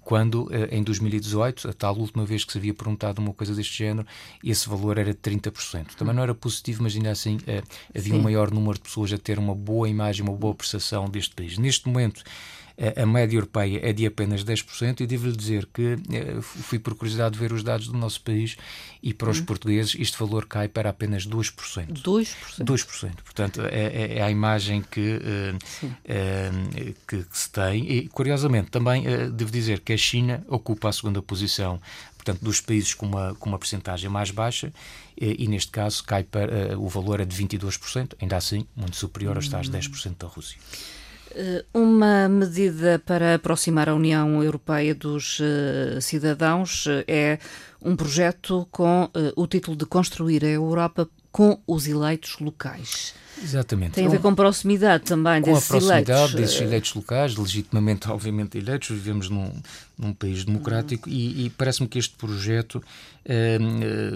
quando 0.00 0.48
em 0.70 0.82
2018, 0.82 1.68
a 1.68 1.72
tal 1.74 1.96
última 1.98 2.24
vez 2.24 2.44
que 2.44 2.52
se 2.52 2.58
havia 2.58 2.72
perguntado 2.72 3.20
uma 3.20 3.34
coisa 3.34 3.54
deste 3.54 3.76
género, 3.76 4.06
esse 4.42 4.66
valor 4.66 4.96
era 4.96 5.12
de 5.12 5.18
30%. 5.18 5.94
Também 5.94 6.14
não 6.14 6.22
era 6.22 6.34
positivo, 6.34 6.82
mas 6.82 6.96
ainda 6.96 7.10
assim 7.10 7.38
havia 7.94 8.14
Sim. 8.14 8.18
um 8.18 8.22
maior 8.22 8.50
número 8.50 8.74
de 8.74 8.80
pessoas 8.80 9.12
a 9.12 9.18
ter 9.18 9.38
uma 9.38 9.54
boa 9.54 9.88
imagem, 9.88 10.26
uma 10.26 10.36
boa 10.36 10.54
percepção 10.54 11.04
deste 11.06 11.34
país. 11.34 11.58
Neste 11.58 11.86
momento, 11.86 12.24
a 12.96 13.06
média 13.06 13.36
europeia 13.36 13.80
é 13.82 13.92
de 13.92 14.06
apenas 14.06 14.44
10%, 14.44 15.00
e 15.00 15.06
devo-lhe 15.06 15.36
dizer 15.36 15.68
que 15.72 15.96
eh, 16.12 16.40
fui 16.40 16.78
por 16.78 16.94
curiosidade 16.94 17.38
ver 17.38 17.52
os 17.52 17.62
dados 17.62 17.88
do 17.88 17.96
nosso 17.96 18.20
país 18.22 18.56
e 19.02 19.12
para 19.12 19.30
os 19.30 19.40
hum. 19.40 19.44
portugueses 19.44 19.96
este 19.98 20.18
valor 20.18 20.46
cai 20.46 20.68
para 20.68 20.90
apenas 20.90 21.26
2%. 21.26 22.02
2%? 22.02 22.64
2%. 22.64 23.14
Portanto, 23.22 23.62
é, 23.62 23.86
é, 23.86 24.18
é 24.18 24.22
a 24.22 24.30
imagem 24.30 24.82
que, 24.82 25.16
uh, 25.16 25.58
que, 27.06 27.24
que, 27.24 27.38
se 27.38 27.50
tem. 27.50 27.90
E, 27.90 28.08
curiosamente, 28.08 28.70
também 28.70 29.04
devo 29.32 29.50
dizer 29.50 29.80
que 29.80 29.92
a 29.92 29.96
China 29.96 30.44
ocupa 30.48 30.88
a 30.88 30.92
segunda 30.92 31.20
posição 31.20 31.80
portanto, 32.22 32.42
dos 32.42 32.60
países 32.60 32.94
com 32.94 33.06
uma, 33.06 33.34
com 33.34 33.48
uma 33.48 33.58
percentagem 33.58 34.08
mais 34.08 34.30
baixa, 34.30 34.72
e, 35.20 35.44
e 35.44 35.48
neste 35.48 35.72
caso 35.72 36.04
cai 36.04 36.22
para, 36.22 36.76
uh, 36.76 36.82
o 36.82 36.88
valor 36.88 37.20
é 37.20 37.24
de 37.24 37.36
22%, 37.36 38.14
ainda 38.20 38.36
assim 38.36 38.66
muito 38.76 38.96
superior 38.96 39.36
aos 39.36 39.48
tais 39.48 39.68
10% 39.68 40.10
hum. 40.10 40.14
da 40.18 40.26
Rússia. 40.28 40.58
Eh, 41.34 41.64
uma 41.72 42.28
medida 42.28 43.00
para 43.04 43.34
aproximar 43.34 43.88
a 43.88 43.94
União 43.94 44.42
Europeia 44.42 44.94
dos 44.94 45.40
uh, 45.40 46.00
cidadãos 46.00 46.86
uh, 46.86 47.04
é 47.08 47.38
um 47.80 47.96
projeto 47.96 48.68
com 48.70 49.10
o 49.34 49.46
título 49.46 49.76
de 49.76 49.84
Construir 49.84 50.44
a 50.44 50.48
Europa 50.48 51.08
com 51.32 51.58
os 51.66 51.88
eleitos 51.88 52.36
locais. 52.38 53.14
Exatamente. 53.42 53.94
Tem 53.94 54.06
a 54.06 54.10
ver 54.10 54.20
com 54.20 54.34
proximidade 54.34 55.04
também 55.04 55.42
com 55.42 55.52
desses 55.52 55.64
a 55.64 55.68
proximidade 55.68 56.10
eleitos. 56.10 56.34
desses 56.34 56.60
eleitos 56.60 56.94
locais, 56.94 57.36
legitimamente, 57.36 58.08
obviamente, 58.08 58.58
eleitos. 58.58 58.90
Vivemos 58.90 59.28
num, 59.28 59.50
num 59.98 60.12
país 60.12 60.44
democrático 60.44 61.08
uhum. 61.08 61.14
e, 61.14 61.46
e 61.46 61.50
parece-me 61.50 61.88
que 61.88 61.98
este 61.98 62.14
projeto 62.16 62.82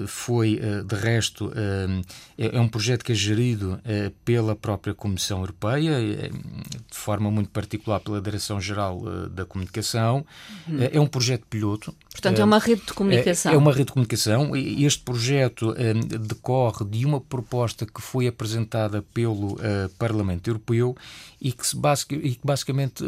foi, 0.06 0.60
uh, 0.62 0.84
de 0.84 0.94
resto, 0.94 1.52
é, 2.36 2.56
é, 2.56 2.60
um 2.60 2.68
projeto 2.68 3.04
que 3.04 3.12
é 3.12 3.14
gerido 3.14 3.80
pela 4.24 4.56
própria 4.56 4.94
Comissão 4.94 5.40
Europeia, 5.40 5.98
de 6.00 6.96
forma 6.96 7.30
muito 7.30 7.50
particular 7.50 8.00
pela 8.00 8.20
Direção-Geral 8.20 9.28
da 9.30 9.44
Comunicação. 9.44 10.24
Uhum. 10.68 10.78
é 10.92 11.00
um 11.00 11.06
projeto 11.06 11.46
piloto. 11.48 11.94
Portanto, 12.10 12.40
é 12.40 12.44
uma 12.44 12.58
rede 12.58 12.82
de 12.86 12.92
comunicação. 12.92 13.52
É, 13.52 13.54
é 13.54 13.58
uma 13.58 13.72
rede 13.72 13.86
de 13.86 13.92
comunicação. 13.92 14.56
Este 14.56 15.02
projeto 15.02 15.74
decorre 16.20 16.84
de 16.84 17.04
uma 17.04 17.20
proposta 17.20 17.86
que 17.86 18.00
foi 18.00 18.26
apresentada 18.26 19.02
pelo 19.14 19.58
Parlamento 19.98 20.48
Europeu 20.48 20.96
e 21.40 21.52
que, 21.52 21.66
se 21.66 21.76
basic, 21.76 22.14
e 22.14 22.34
que 22.34 22.40
basicamente 22.44 23.04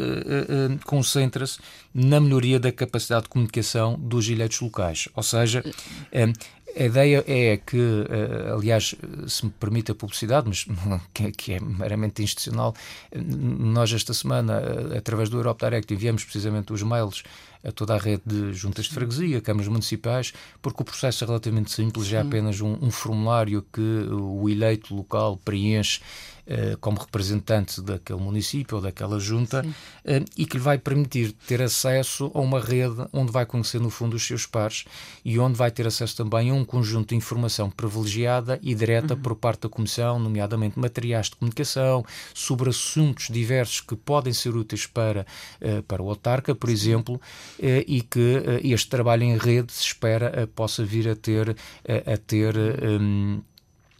concentra-se 0.85 1.59
na 1.99 2.19
melhoria 2.19 2.59
da 2.59 2.71
capacidade 2.71 3.23
de 3.23 3.29
comunicação 3.29 3.99
dos 3.99 4.29
eleitos 4.29 4.61
locais. 4.61 5.09
Ou 5.13 5.21
seja, 5.21 5.61
a 6.77 6.83
ideia 6.83 7.23
é 7.27 7.57
que, 7.57 8.05
aliás, 8.55 8.95
se 9.27 9.45
me 9.45 9.51
permite 9.51 9.91
a 9.91 9.95
publicidade, 9.95 10.47
mas 10.47 10.65
que 11.35 11.53
é 11.53 11.59
meramente 11.59 12.23
institucional, 12.23 12.73
nós 13.13 13.91
esta 13.91 14.13
semana, 14.13 14.61
através 14.97 15.27
do 15.27 15.37
Europe 15.37 15.65
Direct, 15.65 15.93
enviamos 15.93 16.23
precisamente 16.23 16.71
os 16.71 16.81
mails 16.83 17.23
a 17.63 17.71
toda 17.73 17.95
a 17.95 17.97
rede 17.97 18.23
de 18.25 18.53
juntas 18.53 18.85
de 18.85 18.93
freguesia, 18.93 19.41
câmaras 19.41 19.67
municipais, 19.67 20.31
porque 20.61 20.81
o 20.81 20.85
processo 20.85 21.25
é 21.25 21.27
relativamente 21.27 21.71
simples, 21.71 22.11
é 22.13 22.19
apenas 22.19 22.61
um, 22.61 22.77
um 22.81 22.89
formulário 22.89 23.65
que 23.73 23.81
o 23.81 24.47
eleito 24.47 24.95
local 24.95 25.37
preenche 25.43 25.99
eh, 25.99 26.38
como 26.81 26.99
representante 26.99 27.81
daquele 27.81 28.19
município 28.19 28.77
ou 28.77 28.81
daquela 28.81 29.19
junta 29.19 29.63
uh, 29.63 30.25
e 30.35 30.45
que 30.45 30.57
lhe 30.57 30.63
vai 30.63 30.77
permitir 30.77 31.31
ter 31.31 31.61
acesso 31.61 32.31
a 32.33 32.39
uma 32.39 32.59
rede 32.59 33.05
onde 33.13 33.31
vai 33.31 33.45
conhecer, 33.45 33.79
no 33.79 33.89
fundo, 33.89 34.15
os 34.15 34.25
seus 34.25 34.45
pares 34.45 34.85
e 35.23 35.37
onde 35.37 35.57
vai 35.57 35.69
ter 35.69 35.85
acesso 35.85 36.17
também 36.17 36.49
a 36.49 36.53
um 36.53 36.65
conjunto 36.65 37.09
de 37.09 37.15
informação 37.15 37.69
privilegiada 37.69 38.59
e 38.61 38.73
direta 38.73 39.13
uhum. 39.13 39.21
por 39.21 39.35
parte 39.35 39.61
da 39.61 39.69
Comissão, 39.69 40.17
nomeadamente 40.19 40.79
materiais 40.79 41.27
de 41.27 41.35
comunicação, 41.35 42.03
sobre 42.33 42.69
assuntos 42.69 43.27
diversos 43.29 43.81
que 43.81 43.95
podem 43.95 44.33
ser 44.33 44.55
úteis 44.55 44.85
para, 44.85 45.25
uh, 45.61 45.83
para 45.83 46.01
o 46.01 46.09
autarca, 46.09 46.55
por 46.55 46.69
exemplo, 46.69 47.21
e 47.59 48.01
que 48.01 48.41
este 48.63 48.89
trabalho 48.89 49.23
em 49.23 49.37
rede 49.37 49.71
se 49.71 49.83
espera 49.83 50.47
possa 50.55 50.83
vir 50.83 51.07
a 51.09 51.15
ter, 51.15 51.55
a 52.05 52.17
ter 52.17 52.55
um, 52.57 53.41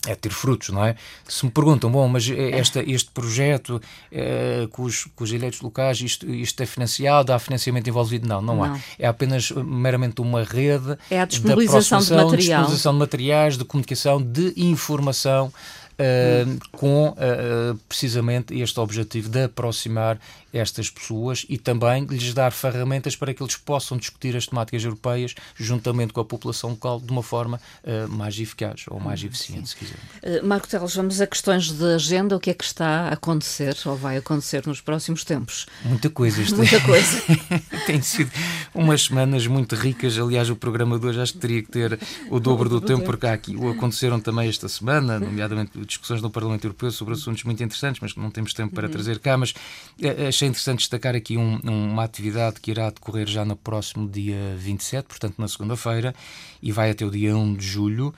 é 0.07 0.15
ter 0.15 0.29
frutos, 0.29 0.69
não 0.69 0.83
é? 0.83 0.95
Se 1.27 1.45
me 1.45 1.51
perguntam, 1.51 1.91
bom, 1.91 2.07
mas 2.07 2.29
esta, 2.29 2.81
este 2.89 3.11
projeto 3.11 3.81
é, 4.11 4.67
com, 4.71 4.83
os, 4.83 5.05
com 5.15 5.23
os 5.23 5.31
eleitos 5.31 5.61
locais, 5.61 5.99
isto, 5.99 6.29
isto 6.29 6.61
é 6.63 6.65
financiado, 6.65 7.33
há 7.33 7.39
financiamento 7.39 7.87
envolvido? 7.87 8.27
Não, 8.27 8.41
não, 8.41 8.55
não. 8.55 8.63
há. 8.63 8.79
É 8.97 9.07
apenas 9.07 9.51
meramente 9.51 10.21
uma 10.21 10.43
rede 10.43 10.97
é 11.09 11.21
a 11.21 11.25
disponibilização 11.25 11.99
de 11.99 12.11
material. 12.11 12.37
disponibilização 12.37 12.93
de 12.93 12.99
materiais, 12.99 13.57
de 13.57 13.65
comunicação, 13.65 14.21
de 14.21 14.53
informação 14.55 15.51
uh, 15.99 16.59
com 16.71 17.09
uh, 17.09 17.77
precisamente 17.87 18.57
este 18.57 18.79
objetivo 18.79 19.29
de 19.29 19.43
aproximar 19.43 20.19
estas 20.51 20.89
pessoas 20.89 21.45
e 21.47 21.57
também 21.57 22.05
lhes 22.05 22.33
dar 22.33 22.51
ferramentas 22.51 23.15
para 23.15 23.33
que 23.33 23.43
eles 23.43 23.55
possam 23.55 23.97
discutir 23.97 24.35
as 24.35 24.47
temáticas 24.47 24.83
europeias 24.83 25.35
juntamente 25.55 26.11
com 26.11 26.21
a 26.21 26.25
população 26.25 26.71
local 26.71 26.99
de 26.99 27.11
uma 27.11 27.21
forma 27.21 27.61
uh, 27.83 28.09
mais 28.09 28.39
eficaz 28.39 28.85
ou 28.89 28.99
mais 28.99 29.23
eficiente, 29.23 29.69
Sim. 29.69 29.75
se 29.75 29.75
quiser. 29.75 30.43
Marco 30.43 30.67
Teles, 30.67 30.95
vamos 30.95 31.21
a 31.21 31.27
questões 31.27 31.71
de 31.71 31.93
agenda. 31.93 32.35
O 32.35 32.39
que 32.39 32.49
é 32.49 32.53
que 32.53 32.63
está 32.63 33.09
a 33.09 33.13
acontecer 33.13 33.75
ou 33.85 33.95
vai 33.95 34.17
acontecer 34.17 34.65
nos 34.65 34.81
próximos 34.81 35.23
tempos? 35.23 35.67
Muita 35.83 36.09
coisa. 36.09 36.41
Isto 36.41 36.55
Muita 36.69 36.81
coisa. 36.81 37.21
Tem 37.85 38.01
sido 38.01 38.31
umas 38.73 39.03
semanas 39.03 39.45
muito 39.47 39.75
ricas. 39.75 40.17
Aliás, 40.17 40.49
o 40.49 40.55
programa 40.55 40.97
de 40.99 41.05
hoje 41.05 41.21
acho 41.21 41.33
que 41.33 41.39
teria 41.39 41.61
que 41.61 41.69
ter 41.69 41.99
o 42.29 42.39
dobro 42.39 42.69
do 42.69 42.81
tempo, 42.81 43.03
porque 43.03 43.27
há 43.27 43.33
aqui 43.33 43.55
o 43.55 43.69
aconteceram 43.69 44.19
também 44.19 44.49
esta 44.49 44.67
semana, 44.67 45.19
nomeadamente 45.19 45.71
discussões 45.89 46.21
no 46.21 46.29
Parlamento 46.29 46.63
Europeu 46.65 46.91
sobre 46.91 47.13
assuntos 47.13 47.43
muito 47.43 47.61
interessantes, 47.63 47.99
mas 48.01 48.13
que 48.13 48.19
não 48.19 48.31
temos 48.31 48.53
tempo 48.53 48.73
para 48.73 48.87
uhum. 48.87 48.91
trazer 48.91 49.19
cá. 49.19 49.37
Mas 49.37 49.51
uh, 49.51 50.27
achei 50.27 50.47
interessante 50.47 50.79
destacar 50.79 51.15
aqui 51.15 51.37
um, 51.37 51.59
uma 51.63 52.03
atividade 52.03 52.59
que 52.59 52.71
irá 52.71 52.89
decorrer 52.89 53.27
já 53.27 53.43
no 53.43 53.55
próximo 53.55 54.07
dia 54.09 54.55
27, 54.57 55.05
portanto 55.05 55.35
na 55.37 55.47
segunda-feira, 55.47 56.15
e 56.61 56.71
vai 56.71 56.91
até 56.91 57.05
o 57.05 57.11
dia 57.11 57.35
1 57.35 57.55
de 57.55 57.65
julho. 57.65 58.13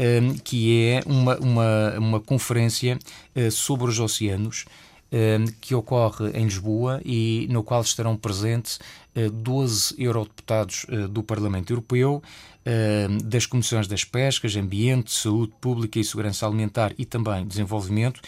Ehm, 0.00 0.38
que 0.44 0.84
é 0.84 1.02
uma, 1.04 1.36
uma, 1.38 1.98
uma 1.98 2.20
conferência 2.20 2.96
uh, 3.34 3.50
sobre 3.50 3.90
os 3.90 3.98
oceanos 3.98 4.64
um, 5.10 5.46
que 5.60 5.74
ocorre 5.74 6.30
em 6.34 6.44
Lisboa 6.44 7.00
e 7.04 7.48
no 7.50 7.64
qual 7.64 7.80
estarão 7.82 8.16
presentes 8.16 8.78
12 9.26 9.94
eh, 9.94 10.04
eurodeputados 10.04 10.86
eh, 10.88 11.08
do 11.08 11.22
Parlamento 11.22 11.72
Europeu, 11.72 12.22
eh, 12.64 13.08
das 13.24 13.46
Comissões 13.46 13.88
das 13.88 14.04
Pescas, 14.04 14.54
Ambiente, 14.54 15.12
Saúde 15.12 15.52
Pública 15.60 15.98
e 15.98 16.04
Segurança 16.04 16.46
Alimentar 16.46 16.92
e 16.98 17.04
também 17.04 17.46
Desenvolvimento, 17.46 18.20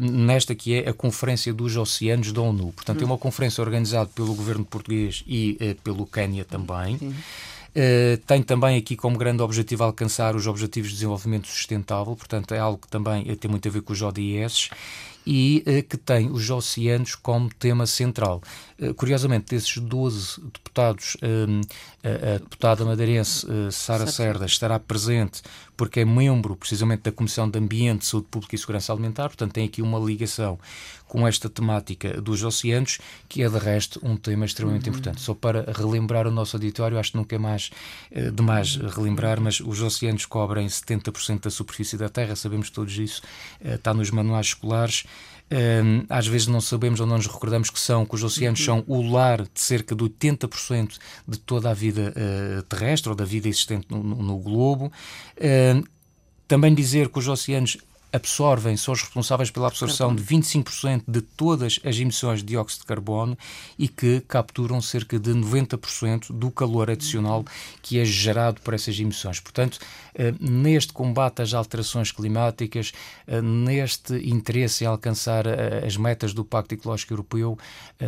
nesta 0.00 0.54
que 0.54 0.74
é 0.74 0.88
a 0.88 0.92
Conferência 0.92 1.52
dos 1.52 1.76
Oceanos 1.76 2.32
da 2.32 2.42
ONU. 2.42 2.72
Portanto, 2.72 3.02
é 3.02 3.04
uma 3.04 3.16
conferência 3.16 3.62
organizada 3.62 4.10
pelo 4.12 4.34
governo 4.34 4.64
português 4.64 5.22
e 5.26 5.76
pelo 5.84 6.04
Quênia 6.04 6.44
também. 6.44 6.96
Uh, 7.68 8.16
tem 8.26 8.42
também 8.42 8.76
aqui 8.76 8.96
como 8.96 9.16
grande 9.16 9.42
objetivo 9.42 9.84
alcançar 9.84 10.34
os 10.34 10.48
Objetivos 10.48 10.88
de 10.88 10.96
Desenvolvimento 10.96 11.46
Sustentável, 11.46 12.16
portanto, 12.16 12.52
é 12.52 12.58
algo 12.58 12.78
que 12.78 12.88
também 12.88 13.24
tem 13.36 13.48
muito 13.48 13.68
a 13.68 13.70
ver 13.70 13.82
com 13.82 13.92
os 13.92 14.02
ODS 14.02 14.70
e 15.26 15.62
uh, 15.66 15.82
que 15.88 15.96
tem 15.96 16.30
os 16.30 16.48
oceanos 16.50 17.14
como 17.14 17.52
tema 17.54 17.86
central. 17.86 18.42
Uh, 18.78 18.94
curiosamente, 18.94 19.46
desses 19.50 19.78
12 19.78 20.40
deputados, 20.52 21.16
um, 21.22 21.60
a, 22.02 22.38
deputada 22.38 22.84
madeirense 22.84 23.46
uh, 23.46 23.70
Sara 23.72 24.06
Cerda 24.06 24.46
estará 24.46 24.78
presente 24.78 25.42
porque 25.78 26.00
é 26.00 26.04
membro 26.04 26.56
precisamente 26.56 27.02
da 27.02 27.12
Comissão 27.12 27.48
de 27.48 27.56
Ambiente, 27.56 28.04
Saúde 28.04 28.26
Pública 28.28 28.56
e 28.56 28.58
Segurança 28.58 28.92
Alimentar, 28.92 29.28
portanto 29.28 29.52
tem 29.52 29.64
aqui 29.64 29.80
uma 29.80 29.96
ligação 29.96 30.58
com 31.06 31.26
esta 31.26 31.48
temática 31.48 32.20
dos 32.20 32.42
oceanos, 32.42 32.98
que 33.28 33.44
é 33.44 33.48
de 33.48 33.58
resto 33.58 34.00
um 34.02 34.16
tema 34.16 34.44
extremamente 34.44 34.90
uhum. 34.90 34.96
importante. 34.96 35.20
Só 35.20 35.34
para 35.34 35.72
relembrar 35.72 36.26
o 36.26 36.32
nosso 36.32 36.56
auditório, 36.56 36.98
acho 36.98 37.12
que 37.12 37.16
nunca 37.16 37.36
é 37.36 37.38
mais 37.38 37.70
uh, 38.10 38.30
demais 38.32 38.74
relembrar, 38.74 39.40
mas 39.40 39.60
os 39.60 39.80
oceanos 39.80 40.26
cobrem 40.26 40.66
70% 40.66 41.42
da 41.42 41.50
superfície 41.50 41.96
da 41.96 42.08
Terra, 42.08 42.34
sabemos 42.34 42.70
todos 42.70 42.98
isso, 42.98 43.22
está 43.64 43.94
nos 43.94 44.10
manuais 44.10 44.48
escolares. 44.48 45.04
Às 46.10 46.26
vezes 46.26 46.46
não 46.46 46.60
sabemos 46.60 47.00
ou 47.00 47.06
não 47.06 47.16
nos 47.16 47.26
recordamos 47.26 47.70
que 47.70 47.80
são, 47.80 48.04
que 48.04 48.14
os 48.14 48.22
oceanos 48.22 48.60
uhum. 48.60 48.66
são 48.66 48.84
o 48.86 49.10
lar 49.10 49.42
de 49.42 49.60
cerca 49.60 49.94
de 49.94 50.04
80% 50.04 50.98
de 51.26 51.38
toda 51.38 51.70
a 51.70 51.74
vida 51.74 52.12
uh, 52.14 52.62
terrestre 52.64 53.08
ou 53.08 53.14
da 53.14 53.24
vida 53.24 53.48
existente 53.48 53.86
no, 53.88 54.02
no, 54.02 54.38
globo. 54.38 54.92
Também 56.46 56.74
dizer 56.74 57.08
que 57.08 57.18
os 57.18 57.28
oceanos 57.28 57.78
absorvem, 58.12 58.76
são 58.76 58.94
os 58.94 59.02
responsáveis 59.02 59.50
pela 59.50 59.66
absorção 59.66 60.14
de 60.14 60.22
25% 60.22 61.02
de 61.06 61.20
todas 61.20 61.78
as 61.84 61.98
emissões 61.98 62.40
de 62.40 62.46
dióxido 62.46 62.80
de 62.80 62.86
carbono 62.86 63.36
e 63.78 63.88
que 63.88 64.20
capturam 64.26 64.80
cerca 64.80 65.18
de 65.18 65.30
90% 65.32 66.32
do 66.32 66.50
calor 66.50 66.90
adicional 66.90 67.44
que 67.82 67.98
é 67.98 68.04
gerado 68.04 68.60
por 68.62 68.74
essas 68.74 68.98
emissões. 68.98 69.40
Portanto, 69.40 69.78
eh, 70.14 70.34
neste 70.40 70.92
combate 70.92 71.42
às 71.42 71.54
alterações 71.54 72.10
climáticas, 72.10 72.92
eh, 73.26 73.42
neste 73.42 74.14
interesse 74.28 74.84
em 74.84 74.86
alcançar 74.86 75.46
eh, 75.46 75.84
as 75.86 75.96
metas 75.96 76.32
do 76.32 76.44
Pacto 76.44 76.74
Ecológico 76.74 77.12
Europeu, 77.12 77.58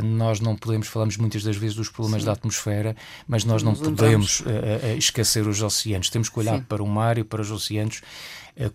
nós 0.03 0.41
não 0.41 0.57
podemos, 0.57 0.87
falamos 0.87 1.17
muitas 1.17 1.43
das 1.43 1.57
vezes 1.57 1.77
dos 1.77 1.89
problemas 1.89 2.23
Sim. 2.23 2.27
da 2.27 2.33
atmosfera, 2.33 2.97
mas 3.27 3.45
nós 3.45 3.63
não 3.63 3.75
podemos 3.75 4.43
esquecer 4.97 5.47
os 5.49 5.61
oceanos. 5.63 6.11
Temos 6.11 6.29
que 6.29 6.39
olhar 6.39 6.59
Sim. 6.59 6.65
para 6.69 6.83
o 6.83 6.87
mar 6.87 7.19
e 7.19 7.25
para 7.25 7.43
os 7.43 7.51
oceanos 7.51 8.01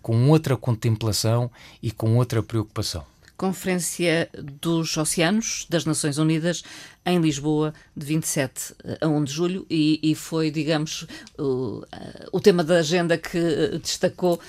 com 0.02 0.28
outra 0.30 0.56
contemplação 0.56 1.50
e 1.82 1.90
com 1.90 2.16
outra 2.16 2.42
preocupação. 2.42 3.04
Conferência 3.36 4.30
dos 4.32 4.96
Oceanos 4.96 5.66
das 5.68 5.84
Nações 5.84 6.16
Unidas 6.16 6.64
em 7.04 7.20
Lisboa, 7.20 7.74
de 7.94 8.06
27 8.06 8.74
a 8.98 9.06
1 9.06 9.24
de 9.24 9.32
julho, 9.32 9.66
e, 9.68 10.00
e 10.02 10.14
foi, 10.14 10.50
digamos, 10.50 11.06
o, 11.38 11.84
o, 12.32 12.40
tema 12.40 12.64
da 12.64 12.78
agenda 12.78 13.18
que 13.18 13.36
eh, 13.36 13.78
destacou 13.78 14.40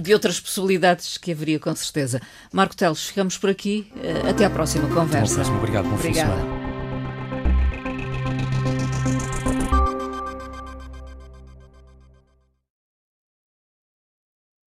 de 0.00 0.14
outras 0.14 0.40
possibilidades 0.40 1.18
que 1.18 1.32
haveria 1.32 1.58
com 1.58 1.74
certeza. 1.74 2.22
Marco 2.52 2.76
Teles, 2.76 3.06
ficamos 3.06 3.36
por 3.36 3.50
aqui. 3.50 3.92
Até 4.28 4.44
à 4.44 4.50
próxima 4.50 4.88
conversa. 4.88 5.42
Até 5.42 5.42
à 5.42 5.44
próxima. 5.44 5.58
Obrigado. 5.58 5.88
Bom 5.88 5.94
Obrigada. 5.96 6.61